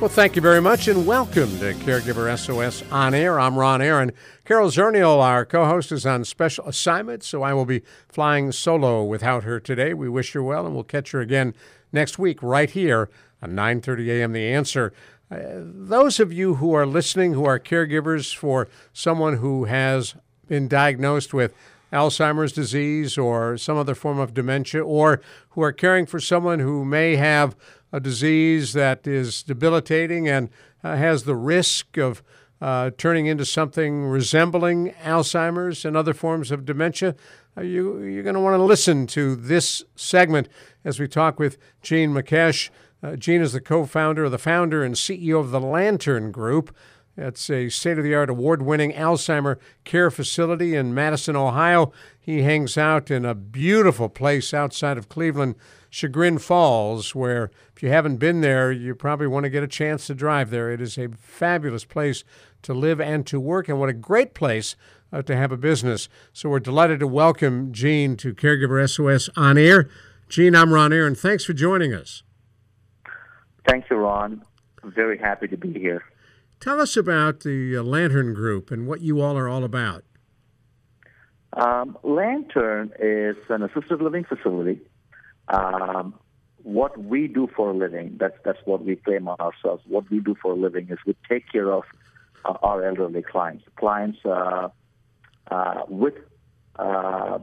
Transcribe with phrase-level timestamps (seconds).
[0.00, 3.40] Well, thank you very much and welcome to Caregiver SOS on air.
[3.40, 4.12] I'm Ron Aaron.
[4.44, 9.02] Carol Zernial, our co host, is on special assignment, so I will be flying solo
[9.02, 9.94] without her today.
[9.94, 11.52] We wish her well and we'll catch her again
[11.90, 13.10] next week right here
[13.42, 14.32] on 9:30 a.m.
[14.34, 14.92] The Answer.
[15.32, 20.14] Uh, those of you who are listening who are caregivers for someone who has
[20.46, 21.52] been diagnosed with
[21.92, 25.20] Alzheimer's disease or some other form of dementia, or
[25.50, 27.56] who are caring for someone who may have
[27.92, 30.50] a disease that is debilitating and
[30.84, 32.22] uh, has the risk of
[32.60, 37.14] uh, turning into something resembling Alzheimer's and other forms of dementia,
[37.56, 40.48] uh, you, you're going to want to listen to this segment
[40.84, 42.70] as we talk with Gene Makesh.
[43.02, 46.74] Uh, Jean is the co founder, the founder, and CEO of the Lantern Group.
[47.20, 51.92] It's a state of the art, award winning Alzheimer care facility in Madison, Ohio.
[52.20, 55.56] He hangs out in a beautiful place outside of Cleveland
[55.90, 60.06] Chagrin Falls, where if you haven't been there, you probably want to get a chance
[60.06, 60.70] to drive there.
[60.70, 62.22] It is a fabulous place
[62.62, 64.76] to live and to work, and what a great place
[65.12, 66.08] uh, to have a business.
[66.32, 69.90] So we're delighted to welcome Jean to Caregiver SOS on air.
[70.28, 71.16] Jean, I'm Ron Aaron.
[71.16, 72.22] Thanks for joining us.
[73.66, 74.40] Thank you, Ron.
[74.84, 76.04] I'm very happy to be here.
[76.60, 80.04] Tell us about the uh, Lantern Group and what you all are all about.
[81.52, 84.80] Um, Lantern is an assisted living facility
[85.48, 86.14] um,
[86.62, 89.82] what we do for a living, that's, that's what we claim on ourselves.
[89.86, 91.84] What we do for a living is we take care of
[92.44, 94.68] uh, our elderly clients, clients uh,
[95.50, 96.14] uh, with
[96.76, 97.38] uh,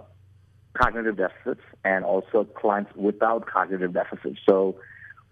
[0.74, 4.40] cognitive deficits and also clients without cognitive deficits.
[4.48, 4.76] So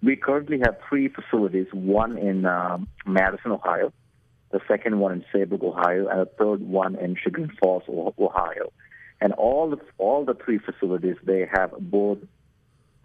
[0.04, 3.94] we currently have three facilities, one in um, Madison, Ohio,
[4.52, 8.72] the second one in Saybrook, Ohio, and a third one in Chagrin Falls, Ohio.
[9.22, 12.18] And all the, all the three facilities, they have both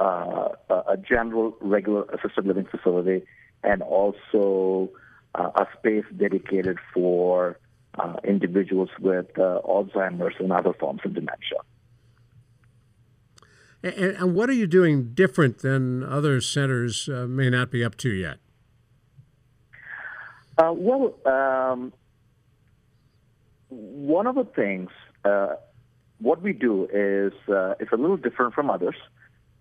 [0.00, 3.24] uh, a general regular assisted living facility
[3.62, 4.90] and also
[5.34, 7.58] uh, a space dedicated for
[7.98, 11.58] uh, individuals with uh, Alzheimer's and other forms of dementia.
[13.82, 17.96] And, and what are you doing different than other centers uh, may not be up
[17.98, 18.38] to yet?
[20.56, 21.92] Uh, well, um,
[23.68, 24.90] one of the things,
[26.20, 27.32] what we do is
[27.80, 28.96] it's a little different from others.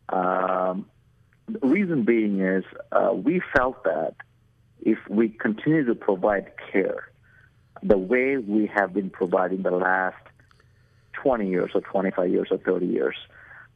[0.09, 0.87] Um,
[1.47, 4.15] the reason being is uh, we felt that
[4.81, 7.09] if we continue to provide care
[7.83, 10.17] the way we have been providing the last
[11.13, 13.15] 20 years or 25 years or 30 years,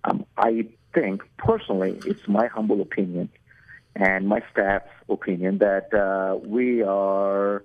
[0.03, 3.29] um, I think personally, it's my humble opinion
[3.95, 7.63] and my staff's opinion that uh, we are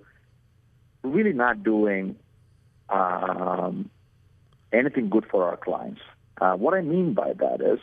[1.03, 2.15] really not doing
[2.89, 3.89] um,
[4.73, 6.01] anything good for our clients.
[6.39, 7.79] Uh, what I mean by that is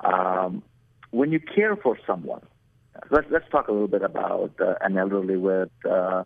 [0.00, 0.62] um,
[1.10, 2.42] when you care for someone,
[3.10, 6.24] let's let's talk a little bit about uh, an elderly with uh,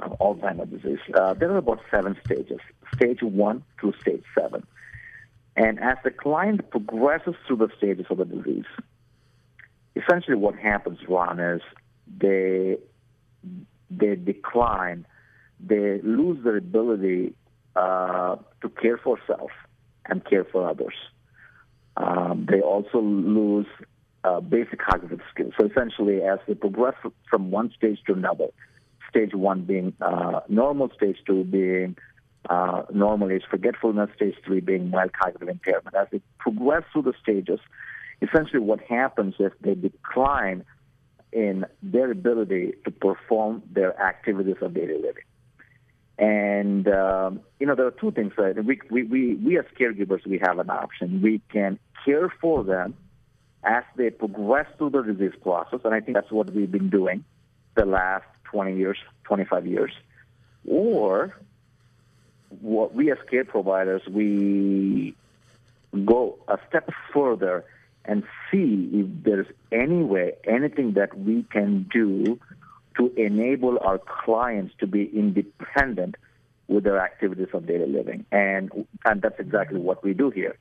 [0.00, 0.98] Alzheimer's disease.
[1.14, 2.60] Uh, there are about seven stages,
[2.94, 4.66] stage one through stage seven.
[5.56, 8.66] And as the client progresses through the stages of the disease,
[9.96, 11.62] essentially what happens, Ron, is
[12.18, 12.76] they
[13.90, 15.06] they decline,
[15.60, 17.34] they lose their ability
[17.74, 19.50] uh, to care for self
[20.06, 20.94] and care for others.
[21.96, 23.66] Um, they also lose
[24.24, 25.54] uh, basic cognitive skills.
[25.58, 26.94] So essentially, as they progress
[27.30, 28.48] from one stage to another,
[29.08, 31.96] stage one being uh, normal, stage two being
[32.48, 35.94] uh, normal age forgetfulness, stage three being mild cognitive impairment.
[35.94, 37.60] As they progress through the stages,
[38.22, 40.64] essentially what happens is they decline
[41.32, 45.24] in their ability to perform their activities of daily living.
[46.18, 48.32] And um, you know, there are two things.
[48.36, 51.20] We, we, we, we as caregivers, we have an option.
[51.20, 52.94] We can care for them
[53.64, 57.24] as they progress through the disease process, and I think that's what we've been doing
[57.74, 59.92] the last 20 years, 25 years.
[60.66, 61.36] Or
[62.60, 65.14] what we as care providers, we
[66.04, 67.64] go a step further
[68.04, 72.38] and see if there's any way, anything that we can do
[72.96, 76.14] to enable our clients to be independent
[76.68, 78.24] with their activities of daily living.
[78.32, 80.56] And, and that's exactly what we do here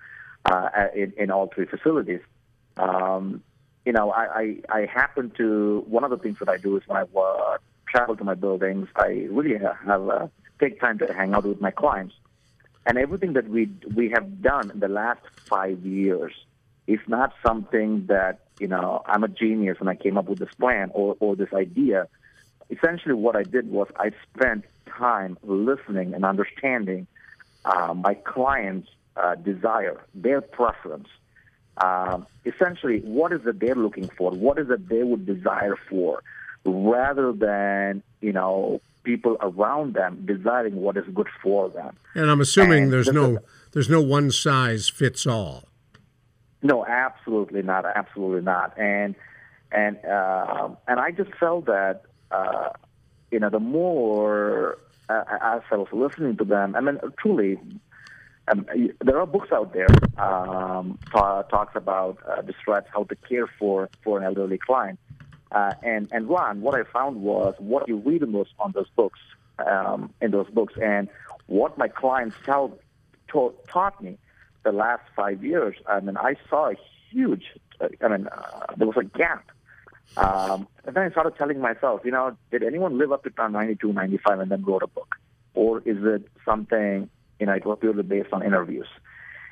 [0.46, 2.22] uh, in, in all three facilities.
[2.78, 3.44] Um,
[3.86, 4.40] you know, I,
[4.70, 7.58] I, I happen to, one of the things that I do is when I uh,
[7.96, 10.28] travel to my buildings, I really have uh,
[10.60, 12.16] take time to hang out with my clients.
[12.86, 16.34] And everything that we we have done in the last five years
[16.88, 20.54] is not something that you know I'm a genius and I came up with this
[20.60, 22.08] plan or or this idea.
[22.70, 27.08] Essentially, what I did was I spent time listening and understanding
[27.64, 31.08] uh, my clients' uh, desire, their preference.
[31.78, 34.32] Um, essentially, what is it they're looking for?
[34.32, 36.24] What is it they would desire for,
[36.66, 41.96] rather than you know people around them desiring what is good for them.
[42.16, 43.40] And I'm assuming and there's no
[43.72, 45.66] there's no one size fits all.
[46.62, 47.86] No, absolutely not.
[47.86, 48.78] Absolutely not.
[48.78, 49.16] And
[49.72, 52.02] and uh, and I just felt that
[52.32, 52.70] uh,
[53.32, 57.60] you know the more uh, as I was listening to them, I mean truly.
[58.48, 58.68] Um,
[59.04, 59.88] there are books out there
[60.20, 65.00] um, talks about uh, the stress, how to care for for an elderly client.
[65.56, 68.90] Uh, and and Ron, what I found was what you read in those on those
[68.94, 69.20] books,
[69.66, 71.08] um, in those books, and
[71.48, 72.78] what my clients tell,
[73.30, 74.18] taught, taught me
[74.64, 75.78] the last five years.
[75.88, 76.76] I mean, I saw a
[77.10, 77.46] huge.
[77.80, 79.50] Uh, I mean, uh, there was a gap.
[80.18, 83.94] Um, and then I started telling myself, you know, did anyone live up to 92,
[83.94, 85.16] 95 and then wrote a book?
[85.54, 87.10] Or is it something,
[87.40, 88.88] you know, it was purely based on interviews?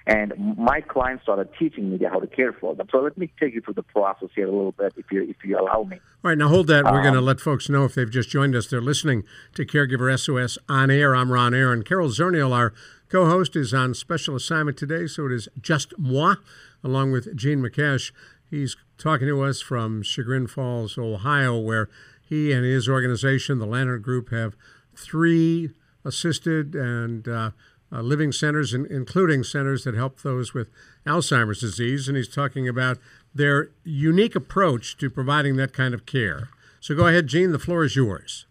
[0.05, 2.87] And my clients started teaching me how to care for them.
[2.91, 5.37] So let me take you through the process here a little bit, if you if
[5.45, 5.97] you allow me.
[6.23, 6.83] All right, now hold that.
[6.83, 8.67] We're um, going to let folks know if they've just joined us.
[8.67, 9.23] They're listening
[9.55, 11.15] to Caregiver SOS on air.
[11.15, 11.83] I'm Ron Aaron.
[11.83, 12.73] Carol Zernial, our
[13.07, 16.35] co-host, is on special assignment today, so it is just moi,
[16.83, 18.11] along with Gene Makesh.
[18.49, 21.89] He's talking to us from Chagrin Falls, Ohio, where
[22.21, 24.55] he and his organization, the Lantern Group, have
[24.95, 25.71] three
[26.05, 27.51] assisted and uh,
[27.93, 30.69] uh, living centers, in, including centers that help those with
[31.05, 32.07] Alzheimer's disease.
[32.07, 32.97] And he's talking about
[33.35, 36.49] their unique approach to providing that kind of care.
[36.79, 38.45] So go ahead, Gene, the floor is yours.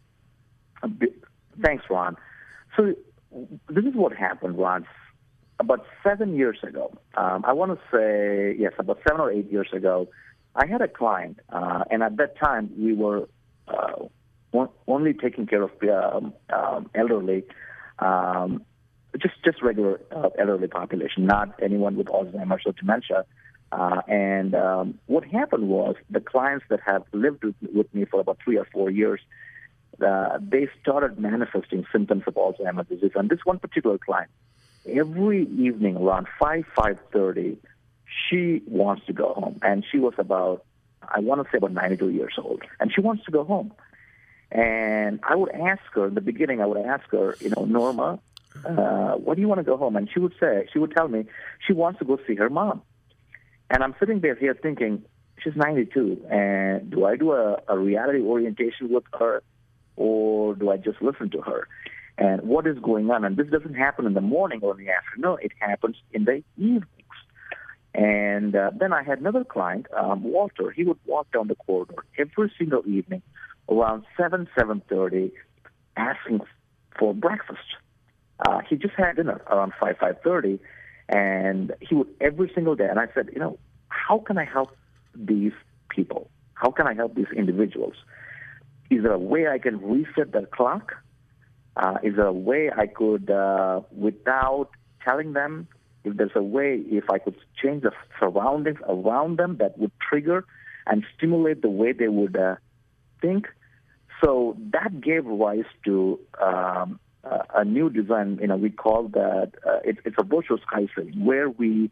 [1.60, 2.16] Thanks, Ron.
[2.76, 2.94] So
[3.68, 4.86] this is what happened, Ron.
[5.60, 9.68] About seven years ago, um, I want to say, yes, about seven or eight years
[9.72, 10.08] ago,
[10.56, 13.28] I had a client, uh, and at that time we were
[13.68, 14.06] uh,
[14.86, 17.44] only taking care of um, um, elderly
[18.00, 18.64] um,
[19.18, 23.24] just just regular uh, elderly population, not anyone with Alzheimer's or dementia.
[23.70, 28.38] Uh, and um, what happened was the clients that have lived with, me for about
[28.44, 29.18] three or four years,
[30.06, 33.12] uh, they started manifesting symptoms of Alzheimer's disease.
[33.14, 34.30] And this one particular client,
[34.86, 37.56] every evening around five five thirty,
[38.28, 40.64] she wants to go home, and she was about
[41.02, 43.72] I want to say about 92 years old, and she wants to go home.
[44.50, 48.20] And I would ask her in the beginning, I would ask her, you know, Norma,
[48.64, 49.96] uh, what do you want to go home?
[49.96, 51.24] And she would say, she would tell me,
[51.66, 52.82] she wants to go see her mom.
[53.70, 55.02] And I'm sitting there here thinking,
[55.42, 59.42] she's 92, and do I do a, a reality orientation with her,
[59.96, 61.68] or do I just listen to her?
[62.18, 63.24] And what is going on?
[63.24, 65.38] And this doesn't happen in the morning or in the afternoon.
[65.40, 66.86] It happens in the evenings.
[67.94, 70.70] And uh, then I had another client, um, Walter.
[70.70, 73.22] He would walk down the corridor every single evening
[73.68, 75.32] around 7, 7.30
[75.96, 76.40] asking
[76.98, 77.60] for breakfast.
[78.44, 80.58] Uh, he just had dinner around five five thirty,
[81.08, 82.88] and he would every single day.
[82.88, 83.58] And I said, you know,
[83.88, 84.76] how can I help
[85.14, 85.52] these
[85.88, 86.28] people?
[86.54, 87.94] How can I help these individuals?
[88.90, 90.94] Is there a way I can reset the clock?
[91.76, 94.68] Uh, is there a way I could, uh, without
[95.04, 95.68] telling them,
[96.04, 100.44] if there's a way, if I could change the surroundings around them that would trigger
[100.86, 102.56] and stimulate the way they would uh,
[103.20, 103.46] think?
[104.22, 108.38] So that gave rise to um, uh, a new design.
[108.40, 111.90] You know, we call that uh, it, it's a virtual sky ceiling, where we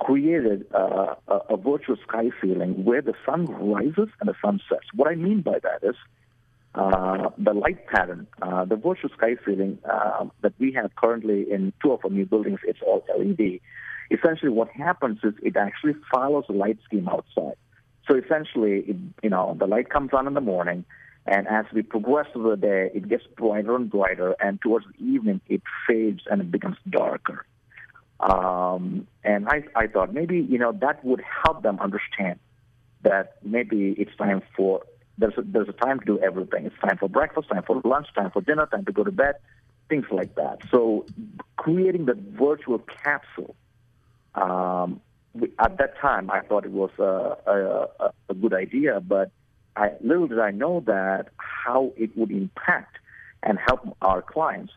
[0.00, 4.86] created uh, a, a virtual sky ceiling where the sun rises and the sun sets.
[4.94, 5.96] What I mean by that is
[6.74, 11.72] uh, the light pattern, uh, the virtual sky ceiling uh, that we have currently in
[11.82, 13.60] two of our new buildings, it's all LED.
[14.10, 17.56] Essentially, what happens is it actually follows the light scheme outside.
[18.06, 20.84] So essentially, it, you know, the light comes on in the morning,
[21.28, 25.04] and as we progress through the day, it gets brighter and brighter, and towards the
[25.04, 27.44] evening, it fades and it becomes darker.
[28.20, 32.38] Um, and I, I thought maybe you know that would help them understand
[33.02, 34.82] that maybe it's time for
[35.18, 36.64] there's a, there's a time to do everything.
[36.64, 39.34] It's time for breakfast, time for lunch, time for dinner, time to go to bed,
[39.88, 40.60] things like that.
[40.70, 41.04] So
[41.56, 43.54] creating the virtual capsule.
[44.34, 45.00] Um,
[45.58, 49.30] at that time, I thought it was a, a, a good idea, but
[49.78, 52.96] I, little did I know that how it would impact
[53.42, 54.72] and help our clients.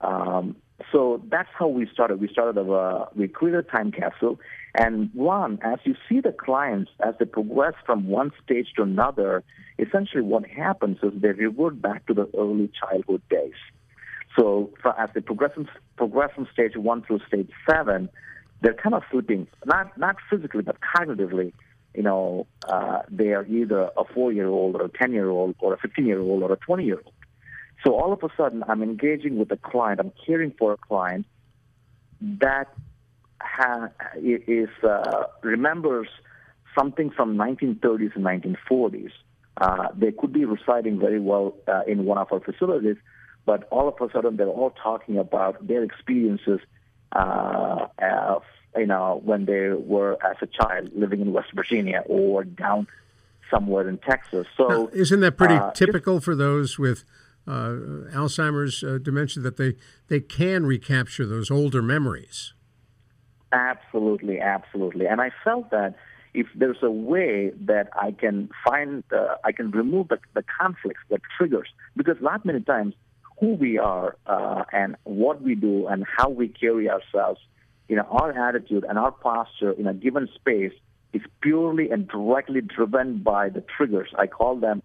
[0.00, 0.56] Um,
[0.90, 2.20] so that's how we started.
[2.20, 4.40] We started a we created a time capsule,
[4.74, 9.44] and one as you see the clients as they progress from one stage to another,
[9.78, 13.54] essentially what happens is they revert back to the early childhood days.
[14.36, 18.08] So as they progress from, progress from stage one through stage seven,
[18.60, 21.52] they're kind of slipping, not not physically but cognitively.
[21.94, 26.52] You know, uh, they are either a four-year-old or a ten-year-old or a fifteen-year-old or
[26.52, 27.12] a twenty-year-old.
[27.84, 30.00] So all of a sudden, I'm engaging with a client.
[30.00, 31.26] I'm caring for a client
[32.20, 32.72] that
[33.40, 36.08] ha- is uh, remembers
[36.76, 39.10] something from 1930s and 1940s.
[39.60, 42.96] Uh, they could be residing very well uh, in one of our facilities,
[43.46, 46.60] but all of a sudden they're all talking about their experiences,
[47.12, 48.42] uh, of,
[48.76, 52.86] you know, when they were as a child living in West Virginia or down
[53.50, 54.46] somewhere in Texas.
[54.56, 57.04] So now, isn't that pretty uh, typical for those with
[57.46, 59.74] uh, Alzheimer's uh, dementia that they
[60.08, 62.54] they can recapture those older memories?
[63.52, 65.94] Absolutely, absolutely, and I felt that
[66.34, 71.00] if there's a way that I can find, uh, I can remove the, the conflicts,
[71.08, 72.94] the triggers, because not many times
[73.38, 77.40] who we are uh, and what we do and how we carry ourselves,
[77.88, 80.72] you know, our attitude and our posture in a given space
[81.12, 84.08] is purely and directly driven by the triggers.
[84.18, 84.82] I call them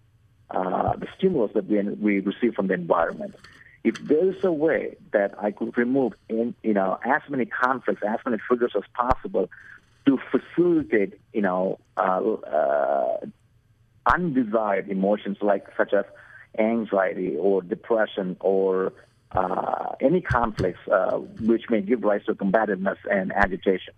[0.50, 3.34] uh, the stimulus that we, we receive from the environment.
[3.82, 8.02] If there is a way that I could remove, in, you know, as many conflicts,
[8.06, 9.48] as many triggers as possible,
[10.06, 13.16] to facilitate, you know, uh, uh,
[14.06, 16.04] undesired emotions like such as
[16.58, 18.92] anxiety or depression or
[19.32, 23.94] uh, any conflicts uh, which may give rise to combativeness and agitation.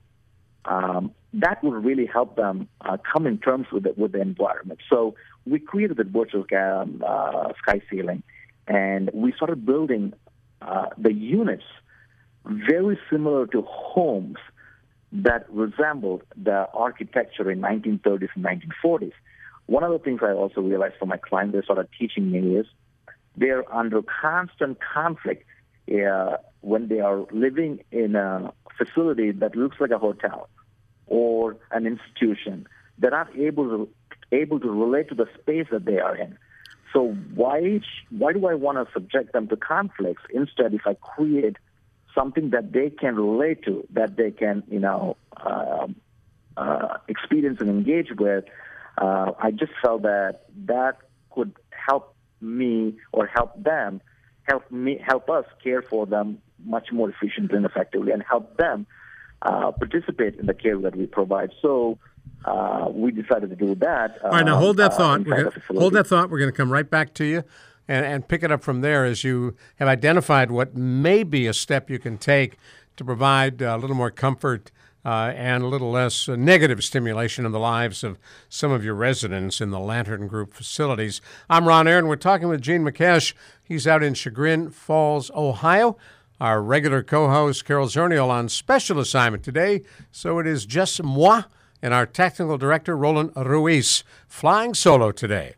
[0.65, 4.81] Um, that would really help them uh, come in terms with the, with the environment.
[4.89, 5.15] So
[5.47, 8.23] we created the virtual uh, sky ceiling,
[8.69, 10.13] and we started building
[10.61, 11.65] uh, the units
[12.45, 14.37] very similar to homes
[15.13, 19.13] that resembled the architecture in 1930s and 1940s.
[19.67, 22.67] One of the things I also realized from my clients, they started teaching me is
[23.37, 25.45] they're under constant conflict
[25.93, 30.49] uh, when they are living in a facility that looks like a hotel
[31.07, 32.67] or an institution.
[32.99, 33.89] They're not able to
[34.31, 36.39] able to relate to the space that they are in.
[36.93, 40.23] So why why do I want to subject them to conflicts?
[40.33, 41.57] Instead, if I create
[42.15, 45.87] something that they can relate to, that they can, you know, uh,
[46.57, 48.45] uh, experience and engage with,
[48.99, 50.99] uh, I just felt that that
[51.31, 54.01] could help me or help them,
[54.43, 58.87] help me, help us care for them much more efficiently and effectively, and help them
[59.43, 61.51] uh, participate in the care that we provide.
[61.61, 61.99] So.
[62.45, 64.19] Uh, we decided to do that.
[64.25, 65.25] All right, now hold that uh, thought.
[65.25, 66.29] Gonna, hold that thought.
[66.29, 67.45] We're going to come right back to you
[67.89, 71.53] and, and pick it up from there as you have identified what may be a
[71.53, 72.57] step you can take
[72.97, 74.71] to provide a little more comfort
[75.05, 78.19] uh, and a little less uh, negative stimulation in the lives of
[78.49, 81.21] some of your residents in the Lantern Group facilities.
[81.51, 82.07] I'm Ron Aaron.
[82.07, 83.35] We're talking with Gene Makesh.
[83.63, 85.97] He's out in Chagrin Falls, Ohio.
[86.41, 89.83] Our regular co host, Carol Zernial, on special assignment today.
[90.11, 91.45] So it is just moi
[91.81, 95.55] and our technical director, Roland Ruiz, flying solo today.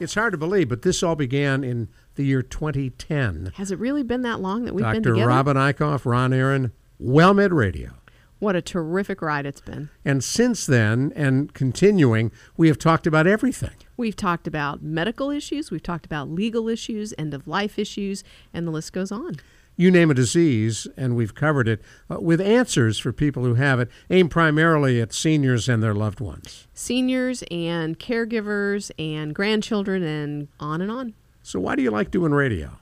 [0.00, 3.52] It's hard to believe, but this all began in the year 2010.
[3.56, 4.94] Has it really been that long that we've Dr.
[4.94, 5.20] been together?
[5.20, 5.28] Dr.
[5.28, 7.90] Robin Eichhoff, Ron Aaron, WellMed Radio.
[8.38, 9.90] What a terrific ride it's been.
[10.02, 13.74] And since then, and continuing, we have talked about everything.
[13.98, 18.66] We've talked about medical issues, we've talked about legal issues, end of life issues, and
[18.66, 19.36] the list goes on
[19.80, 23.80] you name a disease, and we've covered it, uh, with answers for people who have
[23.80, 26.66] it, aimed primarily at seniors and their loved ones.
[26.74, 31.14] Seniors and caregivers and grandchildren and on and on.
[31.42, 32.72] So, why do you like doing radio?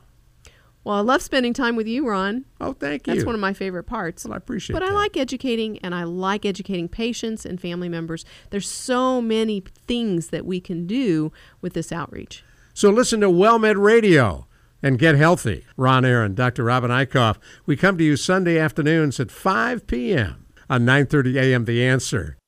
[0.82, 2.46] Well, I love spending time with you, Ron.
[2.60, 3.14] Oh, thank you.
[3.14, 4.24] That's one of my favorite parts.
[4.24, 4.80] Well, I appreciate it.
[4.80, 4.92] But that.
[4.92, 8.24] I like educating, and I like educating patients and family members.
[8.50, 12.42] There's so many things that we can do with this outreach.
[12.74, 14.47] So listen to WellMed Radio
[14.82, 15.64] and get healthy.
[15.76, 16.64] Ron Aaron, Dr.
[16.64, 17.36] Robin Eichhoff.
[17.66, 20.46] We come to you Sunday afternoons at 5 p.m.
[20.70, 21.64] on 9:30 a.m.
[21.64, 22.38] The Answer.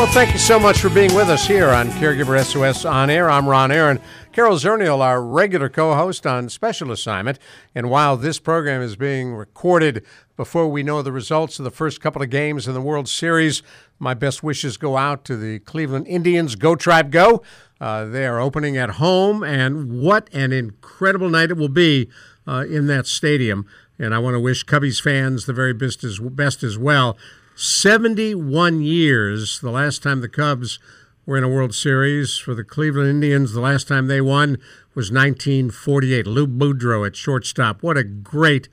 [0.00, 3.28] Well, thank you so much for being with us here on Caregiver SOS On Air.
[3.28, 4.00] I'm Ron Aaron.
[4.32, 7.40] Carol Zernial, our regular co host on special assignment.
[7.74, 10.04] And while this program is being recorded
[10.36, 13.60] before we know the results of the first couple of games in the World Series,
[13.98, 16.54] my best wishes go out to the Cleveland Indians.
[16.54, 17.42] Go, Tribe, go!
[17.80, 22.08] Uh, they are opening at home, and what an incredible night it will be
[22.46, 23.66] uh, in that stadium.
[23.98, 27.18] And I want to wish Cubbies fans the very best as, best as well.
[27.56, 30.78] 71 years, the last time the Cubs
[31.26, 32.38] were in a World Series.
[32.38, 34.58] For the Cleveland Indians, the last time they won
[34.94, 36.26] was 1948.
[36.26, 37.82] Lou Boudreau at shortstop.
[37.82, 38.68] What a great,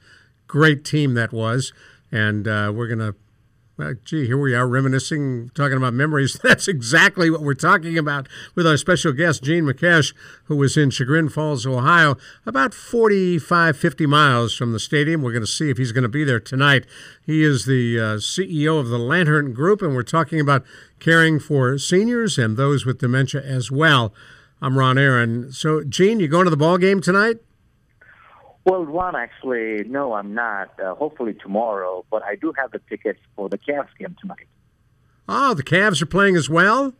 [0.47, 1.73] great team that was.
[2.11, 3.15] and uh, we're going to
[3.77, 6.39] well, gee, here we are reminiscing, talking about memories.
[6.43, 10.15] That's exactly what we're talking about with our special guest, Gene Makesh,
[10.45, 15.21] who was in Chagrin Falls, Ohio, about 45, 50 miles from the stadium.
[15.21, 16.87] We're going to see if he's going to be there tonight.
[17.23, 20.65] He is the uh, CEO of the Lantern Group, and we're talking about
[20.99, 24.11] caring for seniors and those with dementia as well.
[24.59, 25.51] I'm Ron Aaron.
[25.51, 27.37] So, Gene, you going to the ball game tonight?
[28.67, 30.77] Well, Ron, actually, no, I'm not.
[30.77, 34.45] Uh, hopefully tomorrow, but I do have the tickets for the Cavs game tonight.
[35.29, 36.93] Oh, the Cavs are playing as well?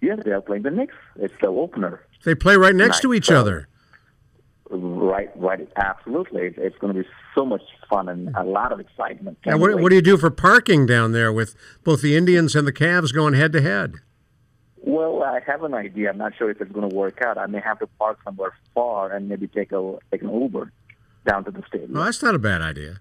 [0.00, 0.96] Yes, they are playing the Knicks.
[1.20, 2.02] It's the opener.
[2.24, 3.68] They play right next tonight, to each so, other.
[4.68, 5.68] Right, right.
[5.76, 6.52] Absolutely.
[6.56, 9.38] It's going to be so much fun and a lot of excitement.
[9.46, 11.54] Now, what, what do you do for parking down there with
[11.84, 13.94] both the Indians and the Cavs going head to head?
[14.86, 16.10] Well, I have an idea.
[16.10, 17.36] I'm not sure if it's going to work out.
[17.36, 20.70] I may have to park somewhere far and maybe take a take an Uber
[21.26, 21.92] down to the stadium.
[21.92, 23.00] Well, that's not a bad idea.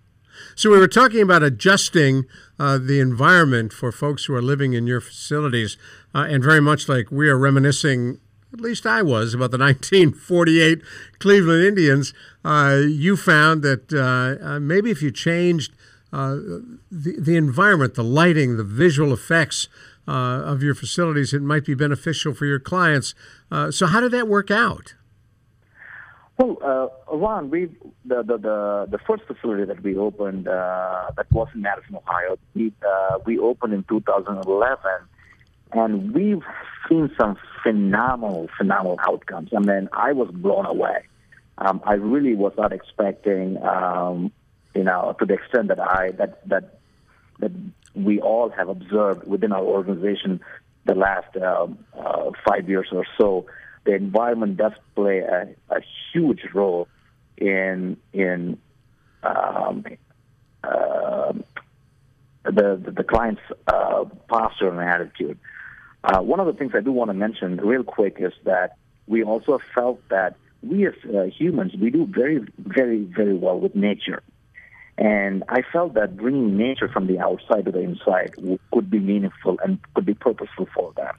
[0.56, 2.26] So we were talking about adjusting
[2.58, 5.78] uh, the environment for folks who are living in your facilities,
[6.14, 8.20] uh, and very much like we are reminiscing.
[8.52, 10.82] At least I was about the 1948
[11.20, 12.16] Cleveland Indians.
[12.44, 15.72] Uh, you found that uh, uh, maybe if you changed
[16.14, 16.36] uh,
[16.92, 19.68] the the environment, the lighting, the visual effects
[20.08, 23.16] uh, of your facilities, it might be beneficial for your clients.
[23.52, 24.96] Uh, so, how did that work out?
[26.38, 27.68] Well, uh, Ron, we
[28.06, 32.38] the, the the the first facility that we opened uh, that was in Madison, Ohio.
[32.54, 32.74] We
[33.26, 34.80] we opened in 2011,
[35.72, 36.44] and we've
[36.88, 39.50] seen some phenomenal phenomenal outcomes.
[39.56, 41.04] I mean, I was blown away.
[41.58, 44.32] Um, I really was not expecting, um,
[44.76, 46.80] you know, to the extent that I that that
[47.40, 47.52] that
[47.96, 50.42] we all have observed within our organization
[50.86, 51.68] the last uh,
[51.98, 53.46] uh, five years or so.
[53.86, 56.88] The environment does play a, a huge role
[57.38, 58.58] in in
[59.24, 59.86] um,
[60.64, 61.34] uh,
[62.44, 65.40] the, the, client's uh, posture and attitude.
[66.04, 69.24] Uh, one of the things I do want to mention real quick is that we
[69.24, 74.22] also felt that we as uh, humans we do very very very well with nature.
[74.98, 78.36] And I felt that bringing nature from the outside to the inside
[78.72, 81.14] could be meaningful and could be purposeful for them.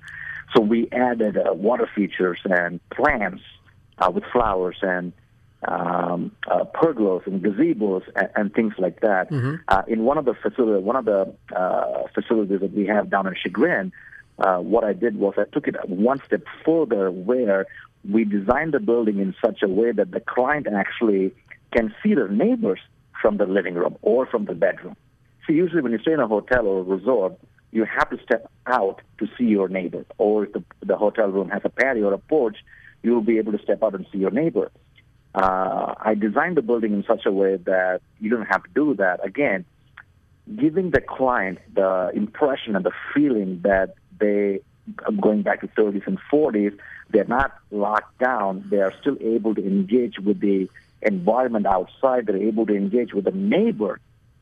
[0.54, 3.42] So we added uh, water features and plants
[3.98, 5.12] uh, with flowers and
[5.66, 9.30] um, uh, pergolas and gazebos and, and things like that.
[9.30, 9.56] Mm-hmm.
[9.68, 13.26] Uh, in one of the facilities, one of the uh, facilities that we have down
[13.26, 13.92] in Chagrin,
[14.38, 17.66] uh, what I did was I took it one step further, where
[18.08, 21.32] we designed the building in such a way that the client actually
[21.72, 22.80] can see their neighbors
[23.20, 24.96] from the living room or from the bedroom.
[25.46, 27.38] So usually when you stay in a hotel or a resort,
[27.72, 30.04] you have to step out to see your neighbor.
[30.18, 32.56] Or if the, the hotel room has a patio or a porch,
[33.02, 34.70] you will be able to step out and see your neighbor.
[35.34, 38.94] Uh, I designed the building in such a way that you don't have to do
[38.94, 39.24] that.
[39.24, 39.64] Again,
[40.54, 44.60] giving the client the impression and the feeling that they,
[45.20, 46.78] going back to 30s and 40s,
[47.10, 48.66] they're not locked down.
[48.70, 50.70] They are still able to engage with the
[51.02, 52.26] environment outside.
[52.26, 54.00] They're able to engage with a neighbor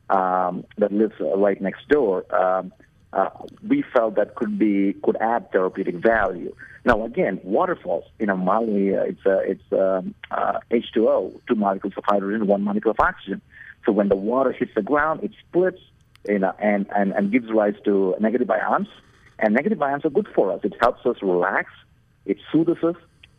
[0.09, 2.25] um, that lives uh, right next door.
[2.35, 2.73] Um,
[3.13, 3.29] uh,
[3.67, 6.53] we felt that could be could add therapeutic value.
[6.83, 8.03] Now, again, waterfalls.
[8.19, 12.61] You know, Maui, uh, it's uh, it's um, uh, H2O, two molecules of hydrogen, one
[12.61, 13.41] molecule of oxygen.
[13.85, 15.79] So when the water hits the ground, it splits,
[16.27, 18.87] you know, and, and, and gives rise to negative ions.
[19.37, 20.61] And negative ions are good for us.
[20.63, 21.69] It helps us relax.
[22.25, 22.95] It soothes us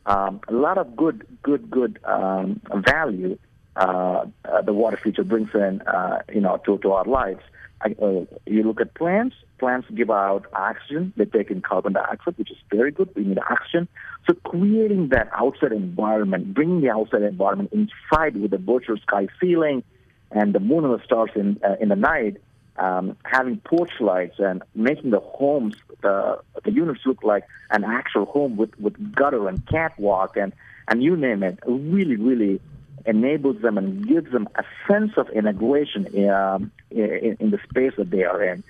[0.06, 3.38] um, a lot of good, good, good um, value
[3.76, 7.42] uh, uh, the water feature brings in, uh, you know, to, to our lives.
[7.82, 9.36] I, uh, you look at plants.
[9.58, 11.12] Plants give out oxygen.
[11.16, 13.10] They take in carbon dioxide, which is very good.
[13.14, 13.86] We need oxygen.
[14.26, 19.82] So creating that outside environment, bringing the outside environment inside with the virtual sky ceiling
[20.30, 22.38] and the moon and the stars in uh, in the night,
[22.78, 28.26] um, having porch lights and making the homes, the, the units look like an actual
[28.26, 30.52] home with, with gutter and catwalk and,
[30.88, 32.60] and you name it, really, really
[33.06, 37.92] enables them and gives them a sense of integration in, um, in, in the space
[37.96, 38.62] that they are in.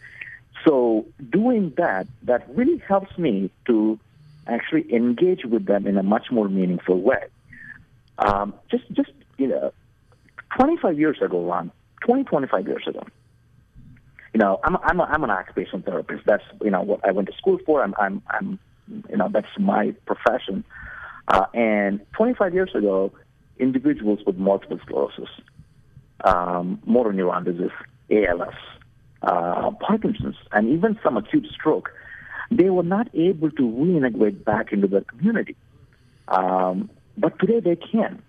[0.66, 3.98] So doing that, that really helps me to
[4.46, 7.24] actually engage with them in a much more meaningful way.
[8.18, 9.72] Um, just, just you know,
[10.56, 11.70] 25 years ago, Ron,
[12.02, 13.04] 20, 25 years ago,
[14.36, 16.26] you know, I'm I'm a, I'm an occupational therapist.
[16.26, 17.82] That's you know what I went to school for.
[17.82, 18.58] I'm I'm I'm
[19.08, 20.62] you know that's my profession.
[21.26, 23.12] Uh, and 25 years ago,
[23.58, 25.30] individuals with multiple sclerosis,
[26.22, 27.70] um, motor neuron disease,
[28.10, 28.52] ALS,
[29.22, 31.90] uh, Parkinson's, and even some acute stroke,
[32.50, 35.56] they were not able to reintegrate back into the community.
[36.28, 38.22] Um, but today they can.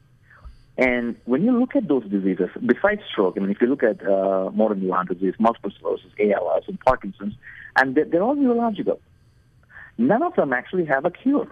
[0.77, 4.05] And when you look at those diseases, besides stroke, I mean, if you look at
[4.07, 7.33] uh, motor neuron disease, multiple sclerosis, ALS, and Parkinson's,
[7.75, 8.99] and they're, they're all neurological,
[9.97, 11.47] none of them actually have a cure.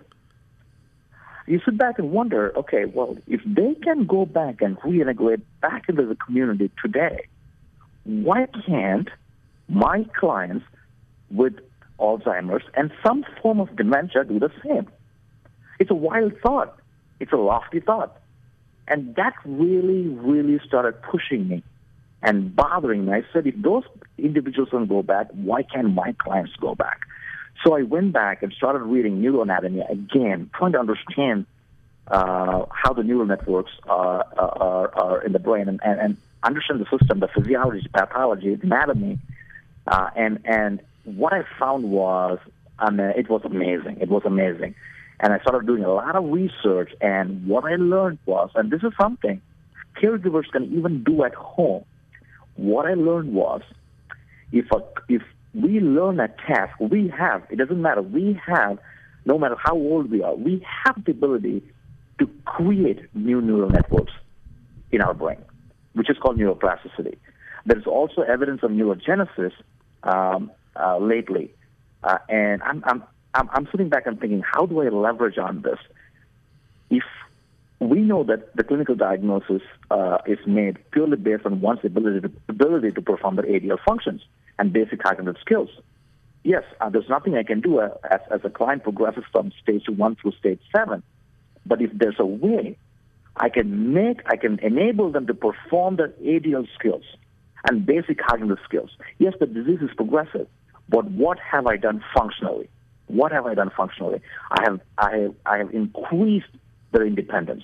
[1.48, 5.90] You sit back and wonder, okay, well, if they can go back and reintegrate back
[5.90, 7.28] into the community today,
[8.04, 9.10] why can't
[9.68, 10.66] my clients
[11.32, 11.54] with
[12.00, 14.88] Alzheimer's and some form of dementia do the same?
[15.80, 16.80] It's a wild thought.
[17.20, 18.20] It's a lofty thought.
[18.88, 21.64] And that really, really started pushing me
[22.22, 23.14] and bothering me.
[23.14, 23.84] I said, if those
[24.18, 27.02] individuals don't go back, why can't my clients go back?
[27.64, 31.46] So I went back and started reading neuroanatomy again, trying to understand
[32.08, 36.80] uh, how the neural networks are, are, are in the brain and, and, and understand
[36.80, 39.18] the system, the physiology, pathology, anatomy.
[39.88, 42.40] Uh, and, and what I found was,
[42.78, 43.98] I mean, it was amazing.
[44.02, 44.76] It was amazing.
[45.20, 48.84] And I started doing a lot of research, and what I learned was, and this
[48.84, 49.42] is something
[50.02, 51.86] caregivers can even do at home.
[52.56, 53.62] What I learned was,
[54.52, 55.22] if a, if
[55.54, 58.78] we learn a task, we have, it doesn't matter, we have,
[59.26, 61.64] no matter how old we are, we have the ability
[62.20, 64.14] to create new neural networks
[64.92, 65.44] in our brain,
[65.94, 67.18] which is called neuroplasticity.
[67.66, 69.54] There's also evidence of neurogenesis
[70.04, 71.54] um, uh, lately.
[72.04, 73.04] Uh, and I'm, I'm,
[73.36, 75.80] I'm, I'm sitting back and thinking, how do I leverage on this?
[76.90, 77.04] If
[77.80, 82.32] we know that the clinical diagnosis uh, is made purely based on one's ability to,
[82.48, 84.22] ability to perform their ADL functions
[84.58, 85.70] and basic cognitive skills.
[86.44, 89.84] Yes, uh, there's nothing I can do uh, as, as a client progresses from stage
[89.90, 91.04] one through stage seven.
[91.66, 92.78] But if there's a way
[93.36, 97.04] I can make, I can enable them to perform their ADL skills
[97.68, 98.92] and basic cognitive skills.
[99.18, 100.48] Yes, the disease is progressive,
[100.88, 102.70] but what have I done functionally?
[103.08, 104.22] What have I done functionally?
[104.52, 106.50] I have, I have, I have increased
[106.92, 107.64] their independence.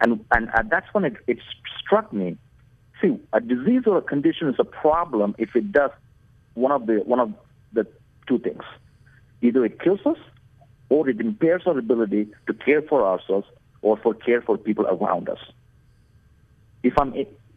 [0.00, 1.38] And, and, and that's when it, it
[1.78, 2.36] struck me.
[3.00, 5.90] See, a disease or a condition is a problem if it does
[6.54, 7.32] one of the, one of
[7.72, 7.86] the
[8.26, 8.62] two things.
[9.42, 10.18] Either it kills us
[10.88, 13.46] or it impairs our ability to care for ourselves
[13.82, 15.38] or for care for people around us.
[16.82, 17.14] If I'm,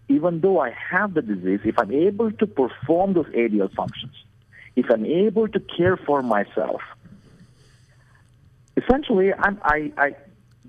[0.07, 4.13] even though I have the disease, if I'm able to perform those ADL functions,
[4.75, 6.81] if I'm able to care for myself,
[8.77, 10.15] essentially, I'm, I, I,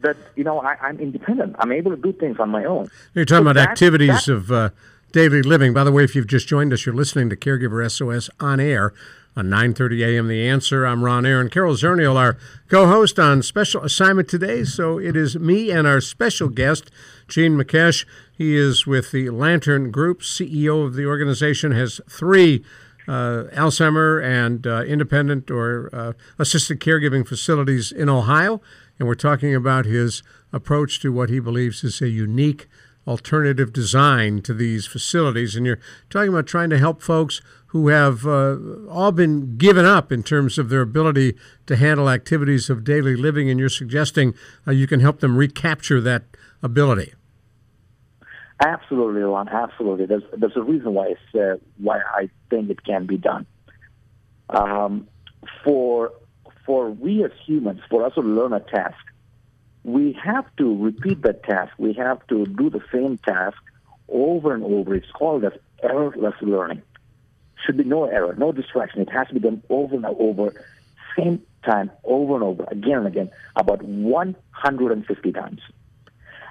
[0.01, 1.57] that you know, I, am independent.
[1.59, 2.89] I'm able to do things on my own.
[3.15, 4.71] You're talking so about that, activities that, of uh,
[5.13, 5.73] daily living.
[5.73, 8.93] By the way, if you've just joined us, you're listening to Caregiver SOS on air
[9.37, 10.29] on 9:30 a.m.
[10.29, 10.87] The Answer.
[10.87, 11.51] I'm Ron Aaron.
[11.51, 12.39] Carol Zernial, our
[12.69, 14.65] co-host on special assignment today.
[14.65, 16.91] So it is me and our special guest,
[17.29, 18.07] Gene Makesh.
[18.37, 22.65] He is with the Lantern Group, CEO of the organization, has three
[23.07, 28.61] uh, Alzheimer and uh, independent or uh, assisted caregiving facilities in Ohio.
[28.99, 32.69] And we're talking about his approach to what he believes is a unique
[33.07, 35.57] alternative design to these facilities.
[35.57, 38.57] And you're talking about trying to help folks who have uh,
[38.89, 41.37] all been given up in terms of their ability
[41.67, 43.51] to handle activities of daily living.
[43.51, 44.35] And you're suggesting
[44.67, 46.23] uh, you can help them recapture that
[46.63, 47.15] ability.
[48.61, 49.49] Absolutely, Ron.
[49.49, 50.07] Absolutely.
[50.07, 53.47] There's there's a reason why I said why I think it can be done.
[54.49, 55.09] Um,
[55.65, 56.13] for
[56.65, 58.97] for we as humans, for us to learn a task,
[59.83, 61.73] we have to repeat that task.
[61.79, 63.59] We have to do the same task
[64.09, 64.95] over and over.
[64.95, 66.83] It's called as errorless learning.
[67.65, 69.01] Should be no error, no distraction.
[69.01, 70.53] It has to be done over and over,
[71.17, 75.61] same time, over and over, again and again, about 150 times.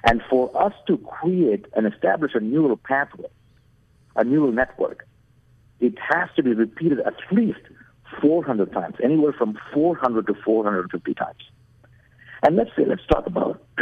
[0.04, 3.28] And for us to create and establish a neural pathway,
[4.14, 5.06] a neural network,
[5.80, 7.60] it has to be repeated at least
[8.20, 11.42] 400 times, anywhere from 400 to 450 times.
[12.42, 13.62] And let's say, let's talk about,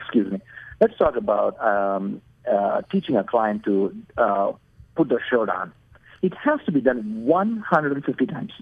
[0.00, 0.40] excuse me,
[0.80, 4.52] let's talk about um, uh, teaching a client to uh,
[4.94, 5.72] put their shirt on.
[6.22, 8.52] It has to be done 150 times.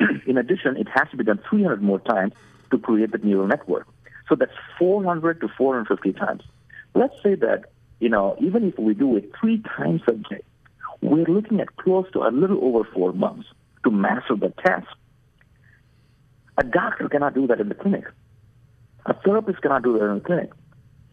[0.26, 2.32] In addition, it has to be done 300 more times
[2.72, 3.86] to create the neural network.
[4.28, 6.42] So that's 400 to 450 times.
[6.94, 7.66] Let's say that,
[8.00, 10.42] you know, even if we do it three times a day,
[11.00, 13.48] we're looking at close to a little over four months
[13.84, 14.88] to master the task.
[16.58, 18.04] A doctor cannot do that in the clinic.
[19.04, 20.50] A therapist cannot do that in the clinic.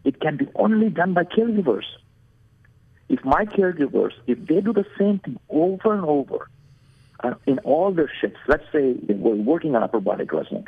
[0.04, 1.84] It can be only done by caregivers.
[3.08, 6.48] If my caregivers, if they do the same thing over and over
[7.20, 10.66] uh, in all their shifts, let's say we're working on upper body wrestling,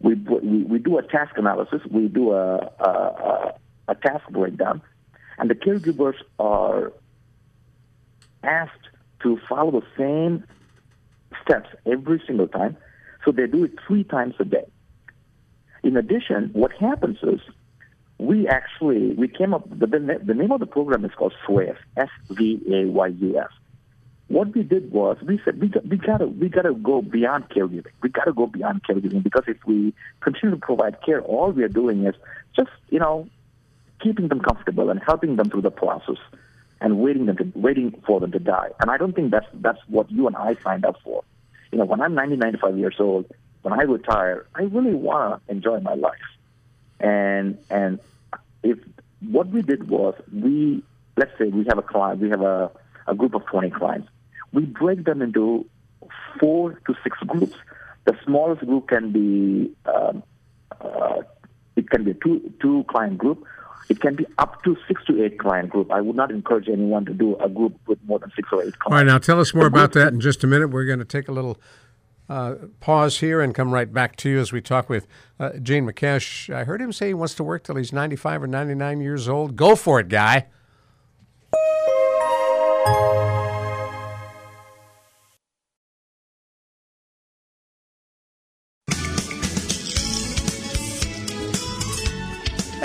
[0.00, 3.54] we, we, we do a task analysis, we do a, a,
[3.88, 4.82] a task breakdown,
[5.38, 6.92] and the caregivers are
[8.42, 8.88] asked
[9.22, 10.44] to follow the same
[11.42, 12.76] steps every single time.
[13.24, 14.66] So they do it three times a day.
[15.82, 17.40] In addition, what happens is
[18.18, 22.08] we actually we came up the, the name of the program is called SVAYUS, S
[22.30, 23.48] V A Y U S.
[24.28, 27.92] What we did was we said we got, we gotta we gotta go beyond caregiving.
[28.02, 31.68] We gotta go beyond caregiving because if we continue to provide care, all we are
[31.68, 32.14] doing is
[32.56, 33.28] just you know
[34.00, 36.18] keeping them comfortable and helping them through the process
[36.80, 38.70] and waiting them to waiting for them to die.
[38.80, 41.22] And I don't think that's that's what you and I signed up for.
[41.72, 43.26] You know, when I'm 90, 95 years old,
[43.62, 46.14] when I retire, I really want to enjoy my life.
[47.00, 48.00] And and
[48.62, 48.78] if
[49.20, 50.82] what we did was we
[51.16, 52.70] let's say we have a client, we have a,
[53.06, 54.08] a group of 20 clients.
[54.52, 55.66] We break them into
[56.38, 57.56] four to six groups.
[58.04, 60.22] The smallest group can be um,
[60.80, 61.22] uh,
[61.74, 63.44] it can be a two two client group.
[63.88, 65.92] It can be up to six to eight client group.
[65.92, 68.78] I would not encourage anyone to do a group with more than six or eight
[68.78, 68.86] clients.
[68.86, 70.68] All right, now tell us more the about that in just a minute.
[70.68, 71.60] We're going to take a little
[72.28, 75.06] uh, pause here and come right back to you as we talk with
[75.38, 76.52] uh, Gene Makesh.
[76.52, 79.54] I heard him say he wants to work till he's 95 or 99 years old.
[79.54, 80.46] Go for it, guy.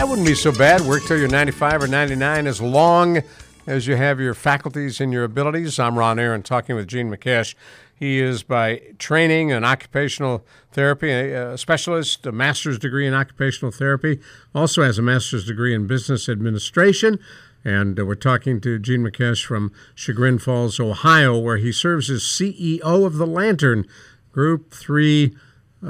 [0.02, 0.82] That wouldn't be so bad.
[0.82, 3.22] Work till you're 95 or 99 as long
[3.68, 5.78] as you have your faculties and your abilities.
[5.78, 7.54] I'm Ron Aaron talking with Gene Makesh.
[7.94, 14.20] He is by training an occupational therapy a, specialist, a master's degree in occupational therapy,
[14.56, 17.20] also has a master's degree in business administration.
[17.64, 22.24] And uh, we're talking to Gene Makesh from Chagrin Falls, Ohio, where he serves as
[22.24, 23.86] CEO of the Lantern
[24.32, 25.36] Group 3
[25.84, 25.88] uh,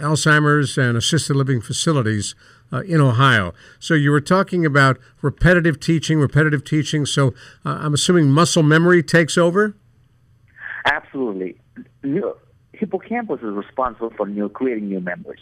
[0.00, 2.34] Alzheimer's and assisted living facilities
[2.76, 3.54] uh, in Ohio.
[3.78, 7.06] So you were talking about repetitive teaching, repetitive teaching.
[7.06, 7.28] So
[7.64, 9.74] uh, I'm assuming muscle memory takes over?
[10.84, 11.56] Absolutely.
[12.02, 12.36] New,
[12.72, 15.40] hippocampus is responsible for new creating new memories.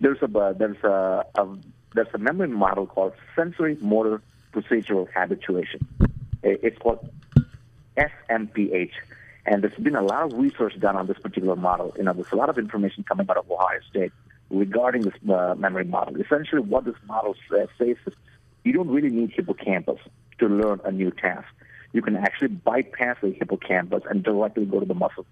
[0.00, 1.56] There's a there's a, a
[1.94, 4.20] there's a memory model called sensory motor
[4.52, 5.86] procedural habituation.
[6.42, 7.08] It's called
[7.96, 8.90] SMPH,
[9.46, 11.94] and there's been a lot of research done on this particular model.
[11.96, 14.12] You know, there's a lot of information coming out of Ohio State
[14.50, 16.20] regarding this uh, memory model.
[16.20, 17.96] Essentially, what this model says is
[18.64, 19.98] you don't really need hippocampus
[20.38, 21.48] to learn a new task
[21.96, 25.26] you can actually bypass the hippocampus and directly go to the muscle,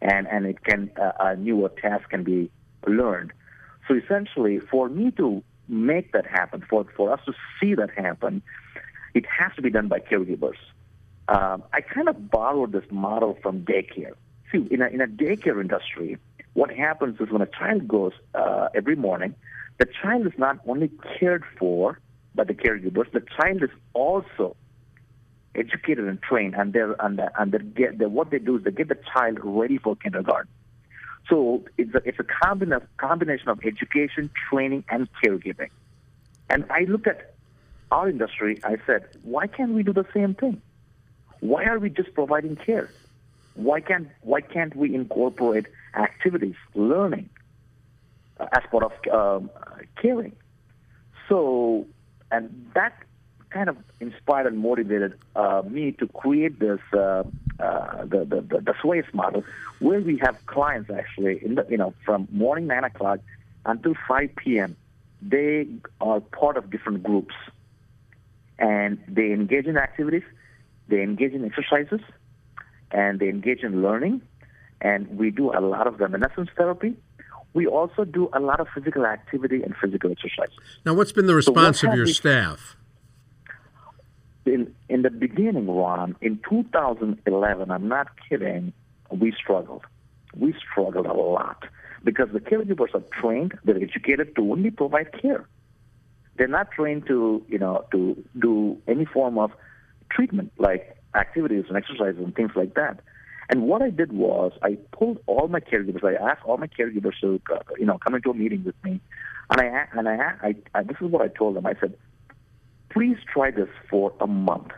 [0.00, 2.50] and and it can uh, a newer task can be
[2.86, 3.32] learned.
[3.86, 8.42] So essentially, for me to make that happen, for for us to see that happen,
[9.14, 10.56] it has to be done by caregivers.
[11.28, 14.14] Um, I kind of borrowed this model from daycare.
[14.50, 16.16] See, in a, in a daycare industry,
[16.58, 19.32] what happens is when a child goes uh, every morning,
[19.78, 22.00] the child is not only cared for
[22.34, 24.56] by the caregivers, the child is also
[25.54, 28.72] educated and trained, and they're and and they get they, what they do is they
[28.72, 30.50] get the child ready for kindergarten.
[31.30, 35.70] So it's a, it's a combination combination of education, training, and caregiving.
[36.50, 37.34] And I looked at
[37.92, 38.60] our industry.
[38.64, 40.60] I said, why can't we do the same thing?
[41.38, 42.90] Why are we just providing care?
[43.54, 47.28] Why can't why can't we incorporate activities, learning,
[48.40, 49.50] uh, as part of um,
[50.00, 50.34] caring?
[51.28, 51.86] So,
[52.30, 52.94] and that
[53.50, 57.24] kind of inspired and motivated uh, me to create this uh,
[57.58, 59.44] uh, the, the the the model,
[59.80, 63.20] where we have clients actually in the you know from morning nine o'clock
[63.66, 64.76] until five p.m.
[65.20, 65.66] They
[66.00, 67.34] are part of different groups,
[68.58, 70.22] and they engage in activities,
[70.86, 72.00] they engage in exercises,
[72.92, 74.22] and they engage in learning,
[74.80, 76.96] and we do a lot of reminiscence therapy.
[77.54, 80.54] We also do a lot of physical activity and physical exercise.
[80.84, 82.76] Now, what's been the response so of your we, staff?
[84.48, 88.72] in in the beginning, Ron, in 2011, I'm not kidding,
[89.10, 89.84] we struggled.
[90.36, 91.64] We struggled a lot
[92.04, 95.46] because the caregivers are trained, they're educated to only provide care.
[96.36, 99.50] They're not trained to, you know, to do any form of
[100.10, 103.00] treatment like activities and exercises and things like that.
[103.50, 106.04] And what I did was I pulled all my caregivers.
[106.04, 109.00] I asked all my caregivers to, uh, you know, come into a meeting with me,
[109.50, 111.64] and I and I, I, I this is what I told them.
[111.64, 111.96] I said,
[112.90, 114.68] please try this for a month.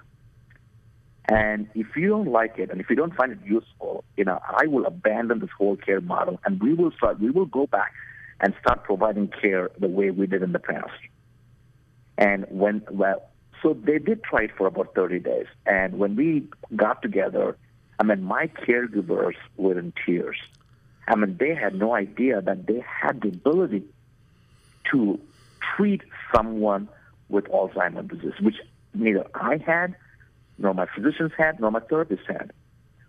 [1.29, 4.41] And if you don't like it, and if you don't find it useful, you know,
[4.45, 7.21] I will abandon this whole care model, and we will start.
[7.21, 7.93] We will go back
[8.41, 10.91] and start providing care the way we did in the past.
[12.19, 13.29] And when well,
[13.63, 17.57] so they did try it for about 30 days, and when we got together,
[18.01, 20.39] I mean, my caregivers were in tears.
[21.07, 23.85] I mean, they had no idea that they had the ability
[24.91, 25.21] to
[25.77, 26.01] treat
[26.35, 26.89] someone
[27.29, 28.57] with Alzheimer's disease, which
[28.95, 29.95] neither I had,
[30.57, 32.53] nor my physicians had, nor my therapists had.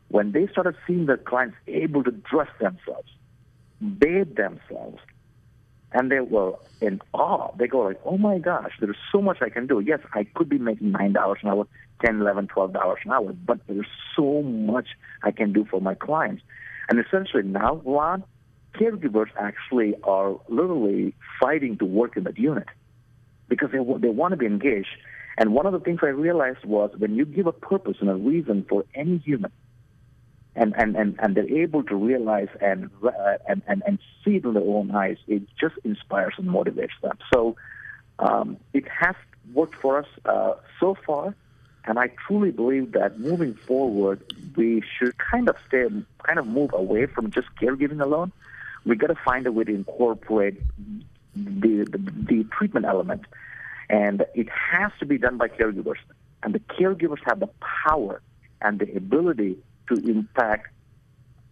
[0.10, 3.10] When they started seeing their clients able to dress themselves,
[3.98, 5.00] bathe themselves,
[5.94, 7.52] and they were in awe.
[7.58, 10.50] They go like, "Oh my gosh, there's so much I can do." Yes, I could
[10.50, 11.66] be making nine dollars an hour,
[12.04, 13.86] ten, eleven, twelve dollars an hour, but there's
[14.16, 14.88] so much
[15.24, 16.44] I can do for my clients.
[16.90, 18.24] And essentially now, Ron,
[18.76, 22.68] caregivers actually are literally fighting to work in that unit
[23.48, 24.96] because they they want to be engaged.
[25.38, 28.16] And one of the things I realized was when you give a purpose and a
[28.16, 29.52] reason for any human,
[30.56, 33.12] and, and, and, and they're able to realize and, uh,
[33.48, 37.18] and, and, and see it with their own eyes, it just inspires and motivates them.
[37.34, 37.56] So
[38.20, 39.16] um, it has
[39.54, 41.34] worked for us uh, so far,
[41.86, 44.22] and I truly believe that moving forward,
[44.56, 45.88] we should kind of stay,
[46.24, 48.32] kind of move away from just caregiving alone.
[48.86, 50.62] We got to find a way to incorporate
[51.36, 53.26] the, the, the treatment element,
[53.90, 55.98] and it has to be done by caregivers.
[56.44, 57.50] And the caregivers have the
[57.86, 58.22] power
[58.62, 59.58] and the ability
[59.90, 60.68] to impact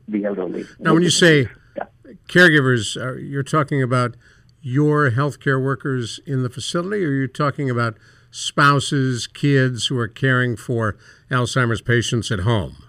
[0.07, 0.65] the elderly.
[0.79, 1.83] Now, when you say yeah.
[2.27, 4.15] caregivers, are, you're talking about
[4.61, 7.97] your healthcare workers in the facility, or you're talking about
[8.31, 10.97] spouses, kids who are caring for
[11.29, 12.83] Alzheimer's patients at home?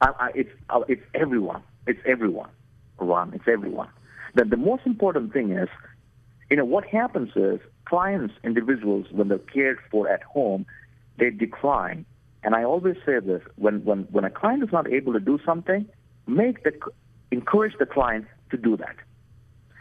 [0.00, 1.62] I, I, it's uh, it's everyone.
[1.86, 2.50] It's everyone,
[2.98, 3.32] Ron.
[3.34, 3.88] It's everyone.
[4.34, 5.68] The, the most important thing is,
[6.50, 10.66] you know, what happens is clients, individuals, when they're cared for at home,
[11.18, 12.04] they decline
[12.42, 15.38] and I always say this: when when when a client is not able to do
[15.44, 15.86] something,
[16.26, 16.72] make the
[17.30, 18.96] encourage the client to do that,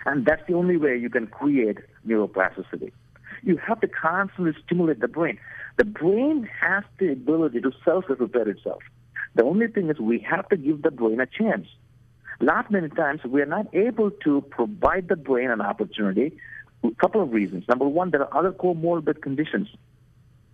[0.05, 2.91] and that's the only way you can create neuroplasticity.
[3.43, 5.39] You have to constantly stimulate the brain.
[5.77, 8.81] The brain has the ability to self-repair itself.
[9.35, 11.67] The only thing is we have to give the brain a chance.
[12.41, 16.37] Not many times we are not able to provide the brain an opportunity.
[16.83, 17.67] A couple of reasons.
[17.67, 19.67] Number one, there are other comorbid conditions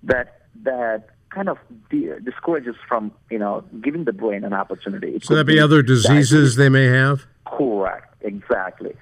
[0.04, 1.58] that that kind of
[1.90, 5.16] de- discourages from you know giving the brain an opportunity.
[5.16, 7.26] It so that be, be other diseases they may have.
[7.46, 8.96] Correct, exactly.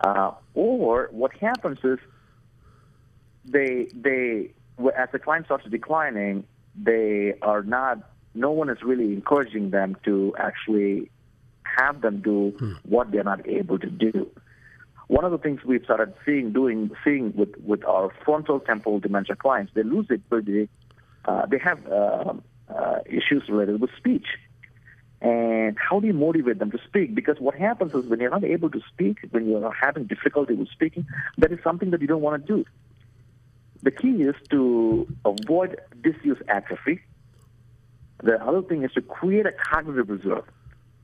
[0.00, 1.98] Uh, or what happens is
[3.46, 4.50] they they
[4.96, 8.10] as the client starts declining, they are not.
[8.34, 11.10] No one is really encouraging them to actually
[11.62, 12.72] have them do hmm.
[12.84, 14.30] what they're not able to do.
[15.08, 19.36] One of the things we've started seeing doing seeing with with our frontal temporal dementia
[19.36, 20.68] clients, they lose it ability
[21.26, 22.34] uh, they have uh,
[22.68, 24.26] uh, issues related with speech.
[25.20, 27.14] And how do you motivate them to speak?
[27.14, 30.68] Because what happens is when you're not able to speak, when you're having difficulty with
[30.68, 31.06] speaking,
[31.38, 32.64] that is something that you don't want to do.
[33.86, 37.02] The key is to avoid disuse atrophy.
[38.20, 40.42] The other thing is to create a cognitive reserve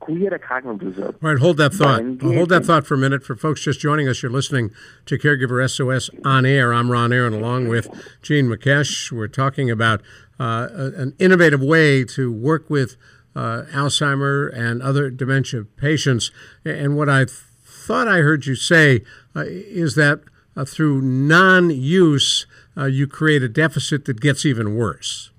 [0.01, 1.15] create a cognitive reserve.
[1.23, 2.01] All right, hold that thought.
[2.21, 3.23] Hold that thought for a minute.
[3.23, 4.71] For folks just joining us, you're listening
[5.05, 6.73] to Caregiver SOS on air.
[6.73, 7.87] I'm Ron Aaron, along with
[8.21, 9.13] Jean Makesh.
[9.13, 10.01] We're talking about
[10.37, 12.97] uh, an innovative way to work with
[13.33, 16.31] uh, Alzheimer and other dementia patients.
[16.65, 17.27] And what I
[17.63, 20.19] thought I heard you say uh, is that
[20.55, 22.45] uh, through non-use,
[22.77, 25.31] uh, you create a deficit that gets even worse.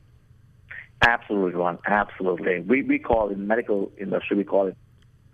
[1.02, 1.78] Absolutely, Ron.
[1.86, 2.60] Absolutely.
[2.60, 4.76] We, we call it in medical industry, we call it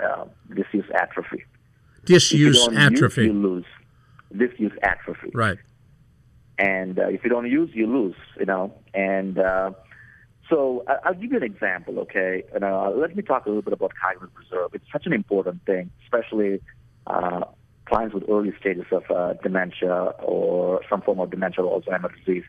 [0.00, 1.44] uh, disuse atrophy.
[2.04, 3.22] Disuse atrophy.
[3.22, 3.64] Use, you lose.
[4.36, 5.30] Disuse atrophy.
[5.34, 5.58] Right.
[6.58, 8.74] And uh, if you don't use, you lose, you know.
[8.94, 9.72] And uh,
[10.48, 12.42] so I'll give you an example, okay?
[12.54, 14.70] And uh, let me talk a little bit about cognitive reserve.
[14.74, 16.60] It's such an important thing, especially
[17.06, 17.44] uh,
[17.90, 22.44] clients with early stages of uh, dementia or some form of dementia or Alzheimer's disease.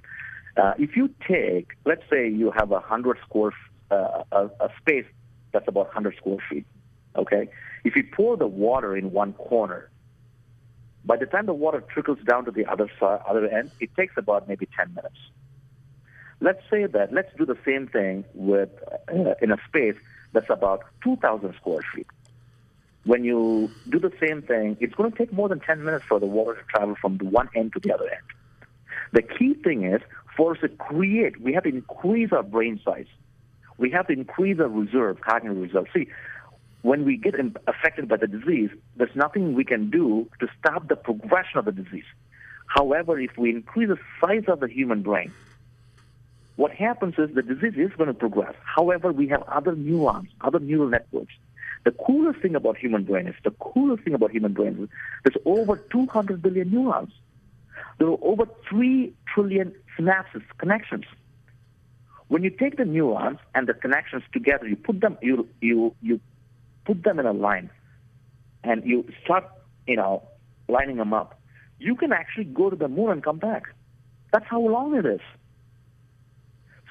[0.55, 3.51] Uh, if you take, let's say you have a hundred square,
[3.89, 5.05] uh, a, a space
[5.51, 6.65] that's about 100 square feet,
[7.15, 7.49] okay?
[7.83, 9.89] If you pour the water in one corner,
[11.03, 14.13] by the time the water trickles down to the other side, other end, it takes
[14.17, 15.17] about maybe 10 minutes.
[16.39, 18.69] Let's say that, let's do the same thing with,
[19.09, 19.95] uh, in a space
[20.33, 22.07] that's about 2,000 square feet.
[23.03, 26.19] When you do the same thing, it's going to take more than 10 minutes for
[26.19, 28.21] the water to travel from the one end to the other end.
[29.11, 30.01] The key thing is
[30.37, 33.07] for us to create, we have to increase our brain size.
[33.77, 35.87] We have to increase our reserve, cognitive reserve.
[35.93, 36.07] See,
[36.83, 37.35] when we get
[37.67, 41.71] affected by the disease, there's nothing we can do to stop the progression of the
[41.71, 42.05] disease.
[42.67, 45.33] However, if we increase the size of the human brain,
[46.55, 48.53] what happens is the disease is going to progress.
[48.63, 51.33] However, we have other neurons, other neural networks.
[51.83, 54.89] The coolest thing about human brain is the coolest thing about human brain is
[55.23, 57.11] there's over 200 billion neurons.
[57.97, 61.05] There are over 3 trillion synapses, connections.
[62.27, 66.19] When you take the neurons and the connections together, you put them, you, you, you
[66.85, 67.69] put them in a line
[68.63, 69.45] and you start,
[69.87, 70.23] you know,
[70.67, 71.39] lining them up.
[71.79, 73.63] You can actually go to the moon and come back.
[74.31, 75.19] That's how long it is.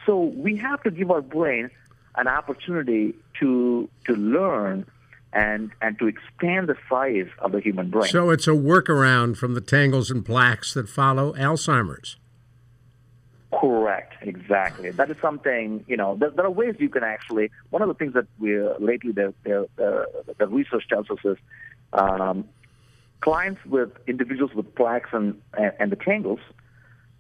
[0.04, 1.70] So we have to give our brain
[2.16, 4.86] an opportunity to to learn
[5.32, 8.10] and and to expand the size of the human brain.
[8.10, 12.16] So it's a workaround from the tangles and plaques that follow Alzheimer's.
[13.52, 14.90] Correct, exactly.
[14.90, 16.16] That is something you know.
[16.16, 17.50] There, there are ways you can actually.
[17.70, 21.36] One of the things that we lately the the, the, the research tells us is
[21.92, 22.48] um,
[23.20, 26.40] clients with individuals with plaques and and, and the tangles,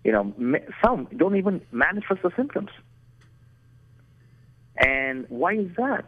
[0.04, 0.32] you know,
[0.84, 2.70] some don't even manifest the symptoms.
[4.80, 6.06] And why is that?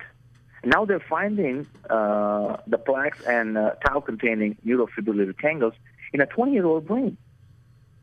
[0.64, 5.74] Now they're finding uh, the plaques and uh, tau-containing neurofibrillary tangles
[6.12, 7.16] in a 20-year-old brain.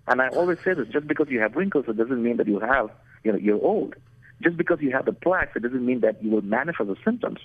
[0.08, 2.60] And I always say this: just because you have wrinkles, it doesn't mean that you
[2.60, 2.90] have,
[3.24, 3.96] you know, you're old.
[4.42, 7.40] Just because you have the plaques, it doesn't mean that you will manifest the symptoms.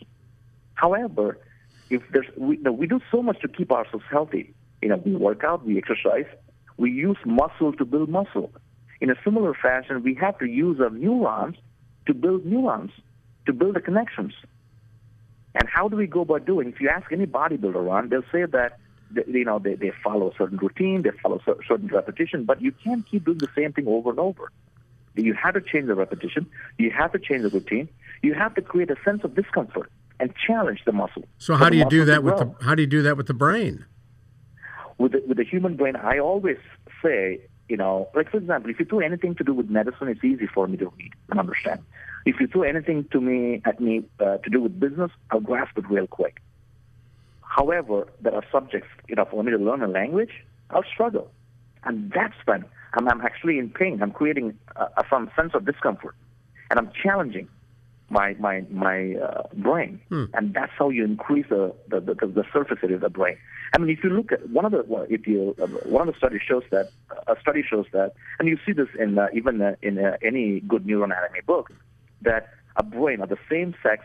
[0.75, 1.39] However,
[1.91, 4.55] if there's, we, you know, we do so much to keep ourselves healthy.
[4.83, 6.27] You know, we work out, we exercise,
[6.77, 8.51] we use muscle to build muscle.
[9.01, 11.57] In a similar fashion, we have to use our neurons
[12.07, 12.91] to build neurons,
[13.47, 14.32] to build the connections.
[15.55, 16.68] And how do we go about doing?
[16.68, 18.78] If you ask any bodybuilder, Ron, they'll say that
[19.11, 22.61] they, you know they, they follow a certain routine, they follow a certain repetition, but
[22.61, 24.51] you can't keep doing the same thing over and over.
[25.14, 26.47] You have to change the repetition.
[26.76, 27.88] You have to change the routine.
[28.22, 31.24] You have to create a sense of discomfort and challenge the muscle.
[31.38, 33.34] So how do you do that with the how do you do that with the
[33.34, 33.84] brain?
[34.99, 36.57] With the, with the human brain, I always
[37.03, 40.22] say, you know, like for example, if you do anything to do with medicine, it's
[40.24, 41.80] easy for me to read and understand.
[42.25, 45.77] If you throw anything to me at me uh, to do with business, I'll grasp
[45.77, 46.41] it real quick.
[47.43, 50.33] However, there are subjects, you know, for me to learn a language,
[50.70, 51.31] I'll struggle,
[51.85, 52.64] and that's when
[52.95, 54.03] I'm, I'm actually in pain.
[54.03, 56.16] I'm creating a, a, some sense of discomfort,
[56.70, 57.49] and I'm challenging
[58.11, 60.25] my my my uh, brain, hmm.
[60.35, 63.37] and that's how you increase the the, the the, surface area of the brain.
[63.72, 66.18] I mean, if you look at one of the if you uh, one of the
[66.18, 66.91] studies shows that
[67.27, 70.61] a study shows that, and you see this in uh, even uh, in uh, any
[70.61, 71.70] good neuroanatomy book,
[72.25, 74.05] that a brain of the same sex,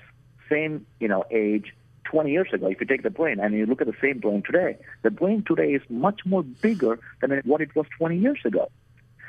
[0.49, 1.73] same you know age,
[2.05, 4.41] 20 years ago, if you take the brain and you look at the same brain
[4.43, 8.69] today, the brain today is much more bigger than what it was 20 years ago.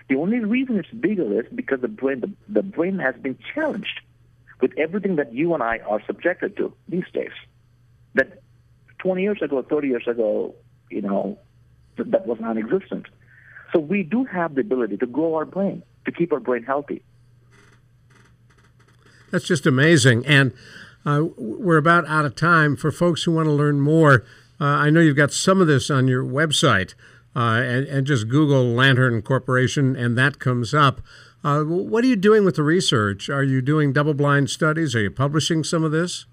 [0.08, 4.00] The only reason it's bigger is because the brain, the, the brain has been challenged
[4.60, 7.32] with everything that you and I are subjected to these days.
[8.14, 8.40] That
[8.98, 10.54] 20 years ago, 30 years ago,
[10.90, 11.38] you know,
[11.96, 13.06] that was non-existent.
[13.72, 17.02] So we do have the ability to grow our brain, to keep our brain healthy.
[19.30, 20.26] That's just amazing.
[20.26, 20.52] And
[21.04, 22.76] uh, we're about out of time.
[22.76, 24.24] For folks who want to learn more,
[24.60, 26.94] uh, I know you've got some of this on your website,
[27.34, 31.00] uh, and, and, just Google Lantern Corporation, and that comes up.
[31.42, 33.30] Uh, what are you doing with the research?
[33.30, 34.94] Are you doing double blind studies?
[34.94, 36.26] Are you publishing some of this?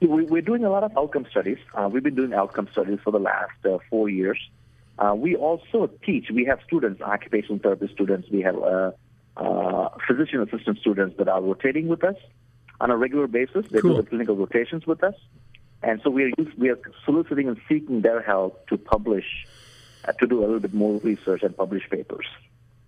[0.00, 1.58] We're doing a lot of outcome studies.
[1.74, 4.38] Uh, we've been doing outcome studies for the last uh, four years.
[5.14, 6.30] we also teach.
[6.32, 8.28] We have students, occupational therapy students.
[8.30, 8.56] We have
[9.40, 12.16] uh, physician assistant students that are rotating with us
[12.80, 13.66] on a regular basis.
[13.70, 13.96] They cool.
[13.96, 15.14] do the clinical rotations with us.
[15.82, 19.24] And so we are, we are soliciting and seeking their help to publish,
[20.06, 22.26] uh, to do a little bit more research and publish papers.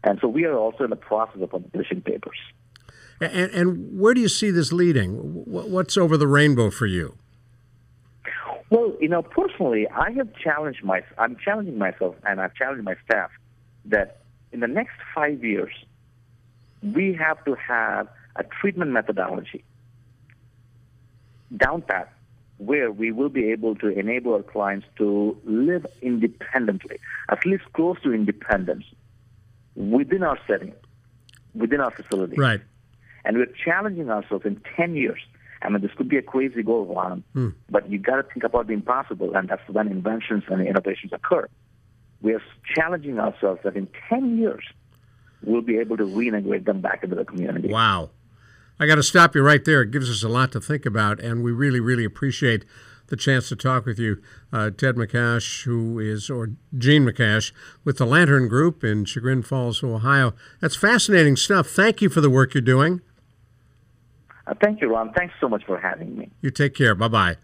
[0.04, 2.36] And so we are also in the process of publishing papers.
[3.20, 5.12] And, and where do you see this leading?
[5.14, 7.16] What's over the rainbow for you?
[8.68, 12.96] Well, you know, personally, I have challenged my, I'm challenging myself and I've challenged my
[13.04, 13.30] staff
[13.86, 15.72] that in the next five years,
[16.82, 19.64] we have to have a treatment methodology
[21.56, 22.12] down pat
[22.58, 28.00] where we will be able to enable our clients to live independently, at least close
[28.02, 28.84] to independence,
[29.74, 30.72] within our setting,
[31.54, 32.36] within our facility.
[32.36, 32.60] Right.
[33.24, 35.20] And we're challenging ourselves in 10 years.
[35.60, 37.50] I mean, this could be a crazy goal, Ron, hmm.
[37.70, 41.48] but you got to think about the impossible, and that's when inventions and innovations occur.
[42.20, 42.42] We are
[42.74, 44.64] challenging ourselves that in 10 years,
[45.42, 47.68] we'll be able to reintegrate them back into the community.
[47.68, 48.10] Wow.
[48.78, 49.82] I got to stop you right there.
[49.82, 52.64] It gives us a lot to think about, and we really, really appreciate
[53.08, 54.22] the chance to talk with you,
[54.52, 57.52] uh, Ted Makesh, who is, or Jean Makesh,
[57.84, 60.32] with the Lantern Group in Chagrin Falls, Ohio.
[60.60, 61.68] That's fascinating stuff.
[61.68, 63.02] Thank you for the work you're doing.
[64.46, 65.12] Uh, thank you, Ron.
[65.12, 66.30] Thanks so much for having me.
[66.40, 66.94] You take care.
[66.94, 67.36] Bye bye.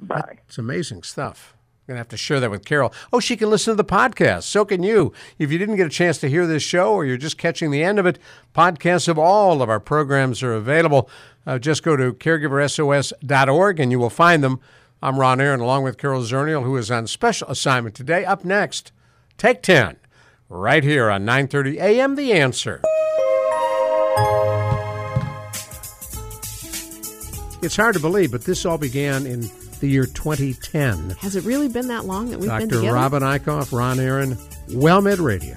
[0.00, 0.38] Bye.
[0.46, 1.57] It's amazing stuff
[1.88, 2.92] going to have to share that with Carol.
[3.14, 4.42] Oh, she can listen to the podcast.
[4.42, 5.12] So can you.
[5.38, 7.82] If you didn't get a chance to hear this show or you're just catching the
[7.82, 8.18] end of it,
[8.54, 11.08] podcasts of all of our programs are available.
[11.46, 14.60] Uh, just go to caregiversos.org and you will find them.
[15.02, 18.24] I'm Ron Aaron along with Carol Zernial, who is on special assignment today.
[18.24, 18.92] Up next,
[19.38, 19.96] Take 10,
[20.48, 22.16] right here on 930 a.m.
[22.16, 22.82] The Answer.
[27.62, 29.48] It's hard to believe, but this all began in
[29.80, 31.10] the year 2010.
[31.10, 32.60] Has it really been that long that we've Dr.
[32.60, 32.86] been together?
[32.86, 32.94] Dr.
[32.94, 34.36] Robin Eichhoff, Ron Aaron,
[34.68, 35.56] WellMed Radio.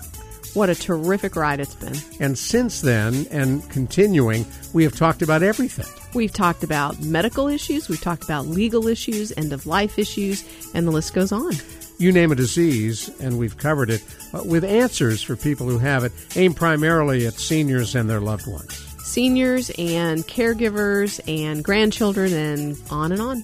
[0.54, 1.96] What a terrific ride it's been.
[2.20, 5.86] And since then, and continuing, we have talked about everything.
[6.14, 10.44] We've talked about medical issues, we've talked about legal issues, end of life issues,
[10.74, 11.54] and the list goes on.
[12.00, 14.04] You name a disease, and we've covered it
[14.34, 18.48] uh, with answers for people who have it, aimed primarily at seniors and their loved
[18.48, 18.74] ones.
[19.04, 23.44] Seniors and caregivers and grandchildren, and on and on.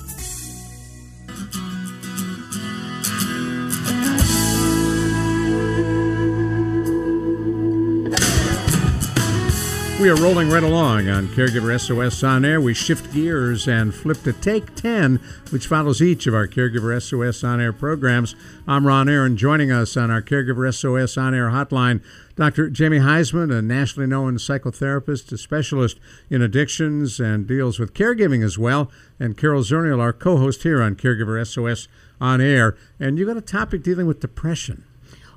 [10.01, 12.59] We are rolling right along on Caregiver SOS On Air.
[12.59, 15.17] We shift gears and flip to Take 10,
[15.51, 18.35] which follows each of our Caregiver SOS On Air programs.
[18.67, 19.37] I'm Ron Aaron.
[19.37, 22.01] Joining us on our Caregiver SOS On Air hotline,
[22.35, 22.71] Dr.
[22.71, 25.99] Jamie Huysman, a nationally known psychotherapist, a specialist
[26.31, 28.89] in addictions, and deals with caregiving as well.
[29.19, 31.87] And Carol Zernial, our co host here on Caregiver SOS
[32.19, 32.75] On Air.
[32.99, 34.83] And you've got a topic dealing with depression.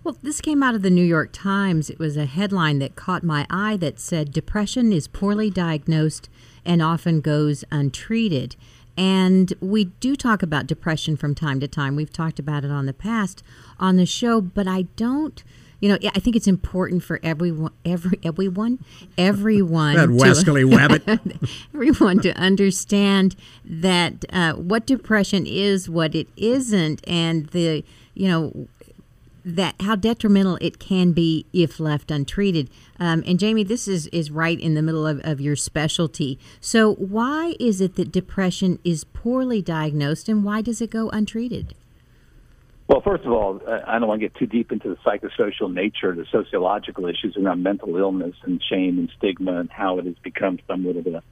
[0.04, 1.88] Well, this came out of the New York Times.
[1.88, 6.28] It was a headline that caught my eye that said depression is poorly diagnosed
[6.62, 8.54] and often goes untreated.
[8.98, 11.96] And we do talk about depression from time to time.
[11.96, 13.42] We've talked about it on the past
[13.80, 15.42] on the show, but I don't.
[15.80, 18.78] You know, I think it's important for everyone, every everyone,
[19.18, 20.14] everyone, That to-
[20.64, 21.50] wabbit.
[21.74, 27.84] everyone to understand that uh, what depression is, what it isn't, and the
[28.14, 28.68] you know
[29.44, 32.70] that how detrimental it can be if left untreated.
[32.98, 36.38] Um, and Jamie, this is is right in the middle of, of your specialty.
[36.60, 41.74] So why is it that depression is poorly diagnosed, and why does it go untreated?
[42.86, 46.14] Well, first of all, I don't want to get too deep into the psychosocial nature,
[46.14, 50.58] the sociological issues around mental illness and shame and stigma, and how it has become
[50.66, 51.22] somewhat of a,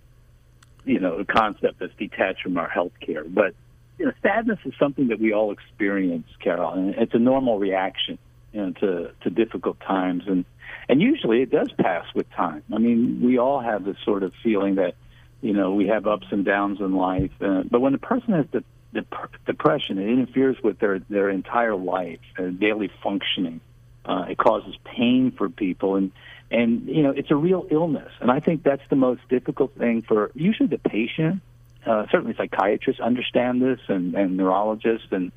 [0.86, 3.24] you know, a concept that's detached from our health care.
[3.24, 3.54] But
[4.02, 8.18] you know, sadness is something that we all experience, Carol, and it's a normal reaction,
[8.52, 10.44] you know, to to difficult times, and
[10.88, 12.64] and usually it does pass with time.
[12.74, 14.96] I mean, we all have this sort of feeling that,
[15.40, 18.46] you know, we have ups and downs in life, uh, but when a person has
[18.50, 23.60] the dep- depression, it interferes with their their entire life, their daily functioning.
[24.04, 26.10] Uh, it causes pain for people, and
[26.50, 30.02] and you know, it's a real illness, and I think that's the most difficult thing
[30.02, 31.40] for usually the patient
[31.86, 35.32] uh, certainly psychiatrists understand this and, and neurologists and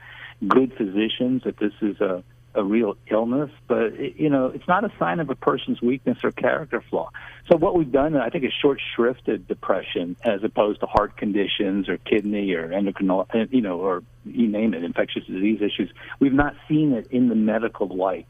[0.47, 2.23] good physicians that this is a,
[2.53, 6.17] a real illness, but it, you know it's not a sign of a person's weakness
[6.23, 7.09] or character flaw.
[7.49, 11.89] So what we've done, I think, is short shrifted depression as opposed to heart conditions
[11.89, 15.91] or kidney or endocrine, you know, or you name it, infectious disease issues.
[16.19, 18.27] We've not seen it in the medical light,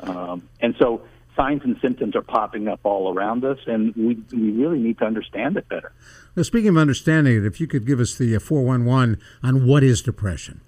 [0.00, 1.02] um, and so
[1.38, 5.04] signs and symptoms are popping up all around us, and we we really need to
[5.04, 5.92] understand it better.
[6.36, 9.82] Now, speaking of understanding it, if you could give us the uh, 411 on what
[9.82, 10.60] is depression.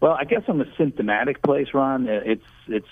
[0.00, 2.88] Well, I guess from a symptomatic place, Ron, uh, it's it's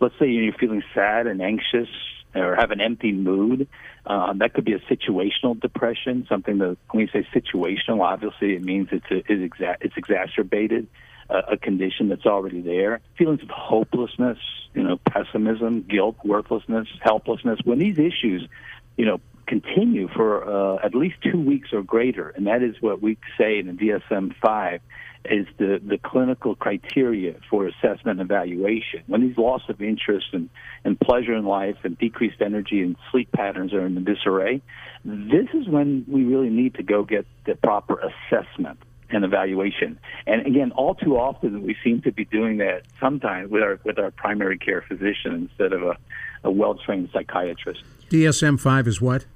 [0.00, 1.88] let's say you're feeling sad and anxious
[2.34, 3.68] or have an empty mood.
[4.06, 6.26] Uh, that could be a situational depression.
[6.28, 10.86] Something that when you say situational, obviously it means it's a, it's, exa- it's exacerbated
[11.30, 13.00] a condition that's already there.
[13.18, 14.38] Feelings of hopelessness,
[14.74, 17.60] you know, pessimism, guilt, worthlessness, helplessness.
[17.64, 18.48] When these issues,
[18.96, 23.02] you know, continue for uh, at least two weeks or greater, and that is what
[23.02, 24.80] we say in the DSM five
[25.24, 29.02] is the, the clinical criteria for assessment and evaluation.
[29.06, 30.48] When these loss of interest and,
[30.84, 34.62] and pleasure in life and decreased energy and sleep patterns are in disarray,
[35.04, 38.78] this is when we really need to go get the proper assessment
[39.10, 39.98] and evaluation.
[40.26, 43.98] And again, all too often we seem to be doing that sometimes with our with
[43.98, 45.96] our primary care physician instead of a,
[46.44, 47.82] a well trained psychiatrist.
[48.10, 49.26] DSM 5 is what?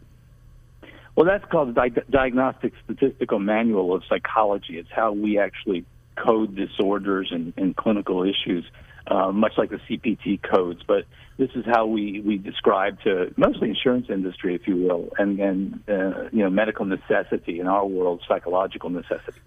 [1.14, 4.78] Well, that's called the Di- Diagnostic Statistical Manual of Psychology.
[4.78, 5.84] It's how we actually
[6.16, 8.64] code disorders and, and clinical issues,
[9.06, 10.80] uh, much like the CPT codes.
[10.86, 11.04] But
[11.38, 15.80] this is how we, we describe to mostly insurance industry, if you will, and, and
[15.88, 19.40] uh, you know medical necessity in our world, psychological necessity.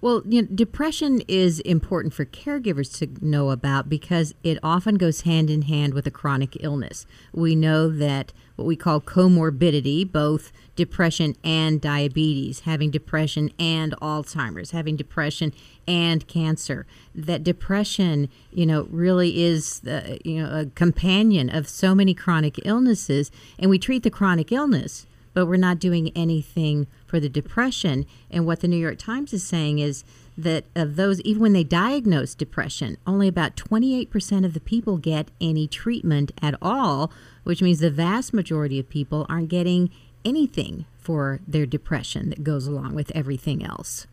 [0.00, 5.22] Well, you know, depression is important for caregivers to know about because it often goes
[5.22, 7.04] hand in hand with a chronic illness.
[7.32, 14.70] We know that what we call comorbidity, both depression and diabetes, having depression and Alzheimer's,
[14.70, 15.52] having depression
[15.88, 21.94] and cancer, that depression, you know, really is, uh, you know, a companion of so
[21.94, 25.06] many chronic illnesses, and we treat the chronic illness
[25.38, 28.04] but we're not doing anything for the depression.
[28.28, 30.02] And what the New York Times is saying is
[30.36, 35.30] that of those, even when they diagnose depression, only about 28% of the people get
[35.40, 37.12] any treatment at all,
[37.44, 39.90] which means the vast majority of people aren't getting
[40.24, 44.08] anything for their depression that goes along with everything else.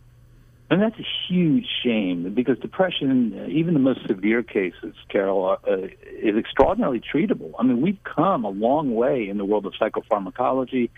[0.70, 5.76] And that's a huge shame because depression, even the most severe cases, Carol, uh,
[6.22, 7.52] is extraordinarily treatable.
[7.60, 10.90] I mean, we've come a long way in the world of psychopharmacology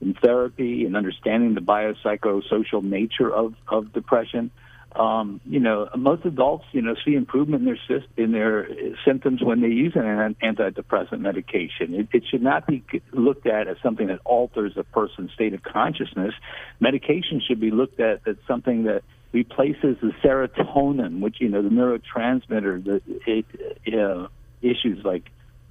[0.00, 4.52] and therapy and understanding the biopsychosocial nature of, of depression
[4.98, 8.68] um, you know, most adults, you know, see improvement in their in their
[9.04, 11.94] symptoms when they use an antidepressant medication.
[11.94, 12.82] It, it should not be
[13.12, 16.32] looked at as something that alters a person's state of consciousness.
[16.80, 21.68] Medication should be looked at as something that replaces the serotonin, which you know, the
[21.68, 24.28] neurotransmitter, the it, uh,
[24.62, 25.24] issues like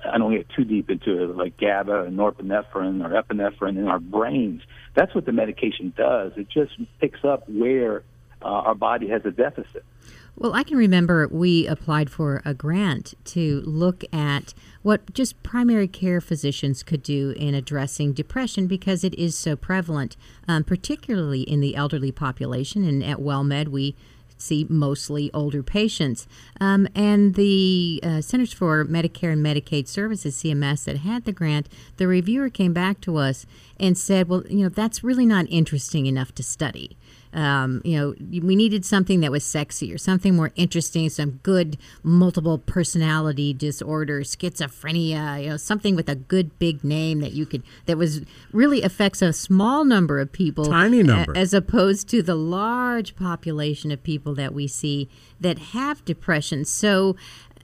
[0.08, 4.00] I don't get too deep into it, like GABA and norepinephrine or epinephrine in our
[4.00, 4.62] brains.
[4.94, 6.34] That's what the medication does.
[6.38, 8.04] It just picks up where
[8.42, 9.84] uh, our body has a deficit.
[10.38, 15.88] Well, I can remember we applied for a grant to look at what just primary
[15.88, 21.62] care physicians could do in addressing depression because it is so prevalent, um, particularly in
[21.62, 22.84] the elderly population.
[22.84, 23.96] And at WellMed, we
[24.38, 26.28] see mostly older patients.
[26.60, 31.70] Um, and the uh, Centers for Medicare and Medicaid Services, CMS, that had the grant,
[31.96, 33.46] the reviewer came back to us
[33.80, 36.98] and said, well, you know, that's really not interesting enough to study
[37.36, 41.78] um, you know, we needed something that was sexy or something more interesting, some good
[42.02, 47.62] multiple personality disorder, schizophrenia, you know, something with a good big name that you could,
[47.88, 48.22] that was
[48.54, 50.66] really affects a small number of people.
[50.66, 51.38] Tiny number.
[51.38, 55.10] As opposed to the large population of people that we see
[55.42, 56.64] that have depression.
[56.64, 57.18] So,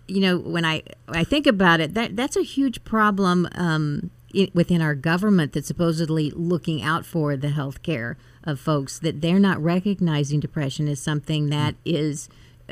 [0.05, 4.11] you know, when I, I think about it, that that's a huge problem um,
[4.53, 9.39] within our government that's supposedly looking out for the health care of folks that they're
[9.39, 12.29] not recognizing depression as something that is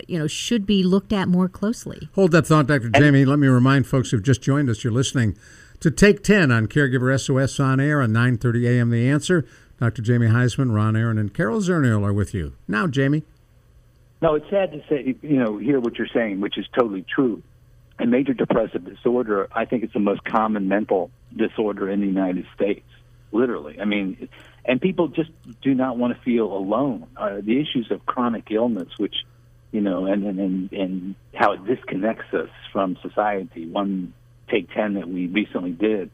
[0.08, 2.10] you know should be looked at more closely.
[2.16, 2.90] Hold that thought, Dr.
[2.90, 3.26] Jamie.
[3.26, 5.38] Let me remind folks who've just joined us, you're listening
[5.80, 8.90] to Take 10 on Caregiver SOS on air on 9:30 a.m.
[8.90, 9.46] The Answer.
[9.80, 10.02] Dr.
[10.02, 12.86] Jamie Huysman Ron Aaron, and Carol Zernial are with you now.
[12.86, 13.24] Jamie.
[14.22, 17.42] No, it's sad to say, you know, hear what you're saying, which is totally true.
[18.00, 22.46] a major depressive disorder, I think it's the most common mental disorder in the United
[22.56, 22.86] States.
[23.32, 24.28] Literally, I mean,
[24.66, 25.30] and people just
[25.62, 27.08] do not want to feel alone.
[27.16, 29.16] Uh, the issues of chronic illness, which
[29.72, 33.68] you know, and and and, and how it disconnects us from society.
[33.68, 34.14] One
[34.50, 36.10] take ten that we recently did.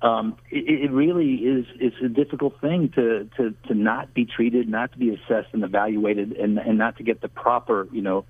[0.00, 4.68] Um, it, it really is it's a difficult thing to, to to not be treated,
[4.68, 8.26] not to be assessed and evaluated, and and not to get the proper you know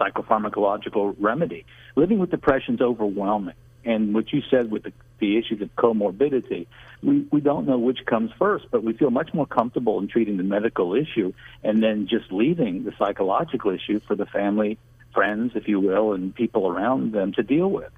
[0.00, 1.66] psychopharmacological remedy.
[1.94, 4.92] Living with depression is overwhelming and what you said with the,
[5.22, 6.66] the issues of comorbidity,
[7.02, 10.36] we, we don't know which comes first, but we feel much more comfortable in treating
[10.36, 14.78] the medical issue and then just leaving the psychological issue for the family,
[15.14, 17.92] friends, if you will, and people around them to deal with.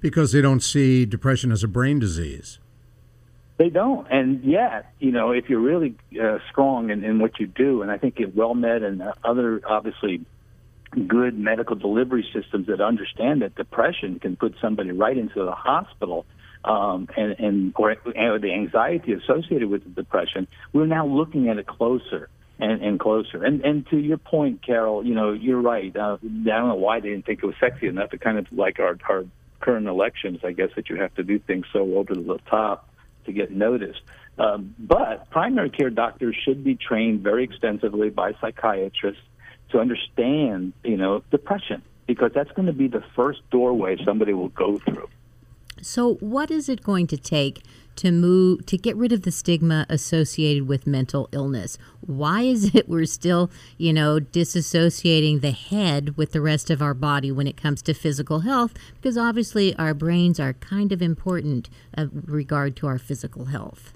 [0.00, 2.60] Because they don't see depression as a brain disease.
[3.58, 7.46] They don't, and yet, you know, if you're really uh, strong in, in what you
[7.46, 10.24] do, and I think at WellMed and other obviously
[11.08, 16.26] good medical delivery systems that understand that depression can put somebody right into the hospital
[16.64, 21.58] um, and, and or, or the anxiety associated with the depression, we're now looking at
[21.58, 22.28] it closer
[22.58, 23.44] and, and closer.
[23.44, 25.94] And and to your point, Carol, you know you're right.
[25.94, 28.10] Uh, I don't know why they didn't think it was sexy enough.
[28.10, 29.24] To kind of like our our
[29.60, 32.88] current elections, I guess that you have to do things so over the top
[33.26, 34.00] to get noticed.
[34.38, 39.22] Um, but primary care doctors should be trained very extensively by psychiatrists
[39.72, 44.48] to understand, you know, depression because that's going to be the first doorway somebody will
[44.48, 45.08] go through.
[45.80, 47.62] So, what is it going to take
[47.96, 51.76] to move to get rid of the stigma associated with mental illness?
[52.00, 56.94] Why is it we're still, you know, disassociating the head with the rest of our
[56.94, 58.74] body when it comes to physical health?
[58.94, 63.92] Because obviously our brains are kind of important uh, regard to our physical health.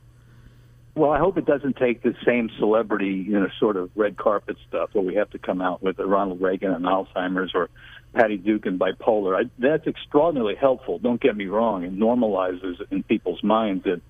[0.97, 4.57] Well, I hope it doesn't take the same celebrity, you know, sort of red carpet
[4.66, 7.68] stuff where we have to come out with Ronald Reagan and Alzheimer's or
[8.14, 9.36] Patty Duke and bipolar.
[9.38, 10.99] I, that's extraordinarily helpful.
[10.99, 11.84] Don't get me wrong.
[11.84, 14.01] It normalizes in people's minds that,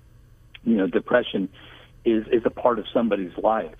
[0.63, 1.49] you know, depression
[2.05, 3.75] is is a part of somebody's life.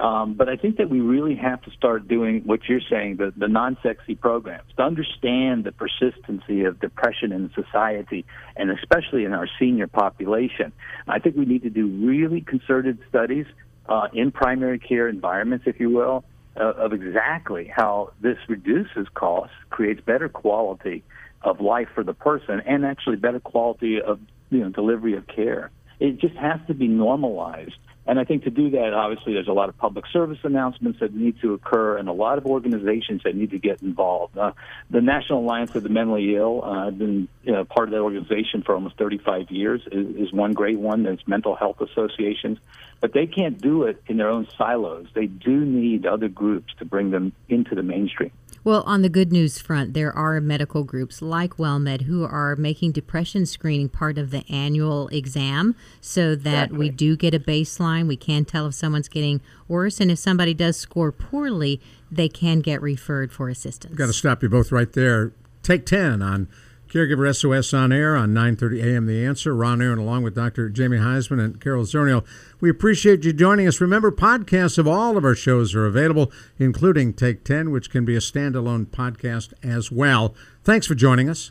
[0.00, 3.32] Um, but I think that we really have to start doing what you're saying, the,
[3.36, 8.24] the non-sexy programs, to understand the persistency of depression in society,
[8.56, 10.72] and especially in our senior population.
[11.06, 13.46] I think we need to do really concerted studies
[13.88, 16.24] uh, in primary care environments, if you will,
[16.56, 21.04] uh, of exactly how this reduces costs, creates better quality
[21.42, 24.18] of life for the person, and actually better quality of
[24.50, 25.70] you know delivery of care.
[26.00, 27.74] It just has to be normalized.
[28.06, 31.14] And I think to do that, obviously, there's a lot of public service announcements that
[31.14, 34.36] need to occur and a lot of organizations that need to get involved.
[34.36, 34.52] Uh,
[34.90, 38.00] the National Alliance of the Mentally Ill, uh, I've been you know, part of that
[38.00, 41.02] organization for almost 35 years, is, is one great one.
[41.02, 42.58] There's mental health associations,
[43.04, 45.08] but they can't do it in their own silos.
[45.14, 48.30] They do need other groups to bring them into the mainstream.
[48.64, 52.92] Well, on the good news front, there are medical groups like WellMed who are making
[52.92, 56.78] depression screening part of the annual exam so that Exactly.
[56.78, 58.08] we do get a baseline.
[58.08, 60.00] We can tell if someone's getting worse.
[60.00, 63.94] And if somebody does score poorly, they can get referred for assistance.
[63.96, 65.32] Got to stop you both right there.
[65.62, 66.48] Take 10 on
[66.94, 69.06] Caregiver SOS on air on 9:30 a.m.
[69.06, 69.52] The Answer.
[69.52, 70.68] Ron Aaron along with Dr.
[70.68, 72.24] Jamie Huysman and Carol Zernial.
[72.60, 73.80] We appreciate you joining us.
[73.80, 78.14] Remember, podcasts of all of our shows are available, including Take 10, which can be
[78.14, 80.36] a standalone podcast as well.
[80.62, 81.50] Thanks for joining us.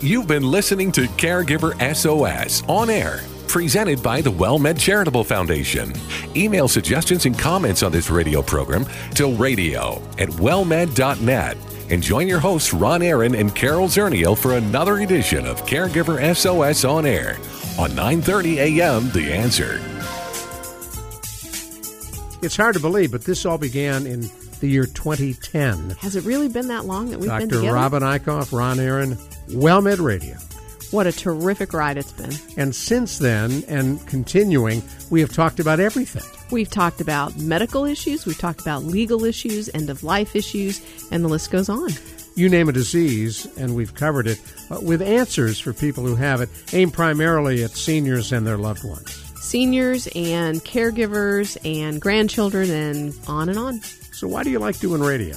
[0.00, 5.92] You've been listening to Caregiver SOS on air, presented by the WellMed Charitable Foundation.
[6.34, 8.86] Email suggestions and comments on this radio program
[9.16, 11.69] to radio at wellmed.net.
[11.90, 16.84] And join your hosts Ron Aaron and Carol Zernial for another edition of Caregiver SOS
[16.84, 17.36] on air
[17.78, 19.10] on 9:30 a.m.
[19.10, 19.80] The Answer.
[22.42, 24.30] It's hard to believe, but this all began in
[24.60, 25.90] the year 2010.
[25.98, 27.60] Has it really been that long that we've been Dr.
[27.60, 27.74] together?
[27.74, 29.16] Robin Eichhoff, Ron Aaron,
[29.48, 30.36] WellMed Radio.
[30.90, 32.32] What a terrific ride it's been.
[32.56, 36.24] And since then, and continuing, we have talked about everything.
[36.50, 40.80] We've talked about medical issues, we've talked about legal issues, end of life issues,
[41.12, 41.90] and the list goes on.
[42.34, 46.40] You name a disease, and we've covered it uh, with answers for people who have
[46.40, 49.12] it, aimed primarily at seniors and their loved ones.
[49.40, 53.80] Seniors and caregivers and grandchildren and on and on.
[54.12, 55.36] So, why do you like doing radio?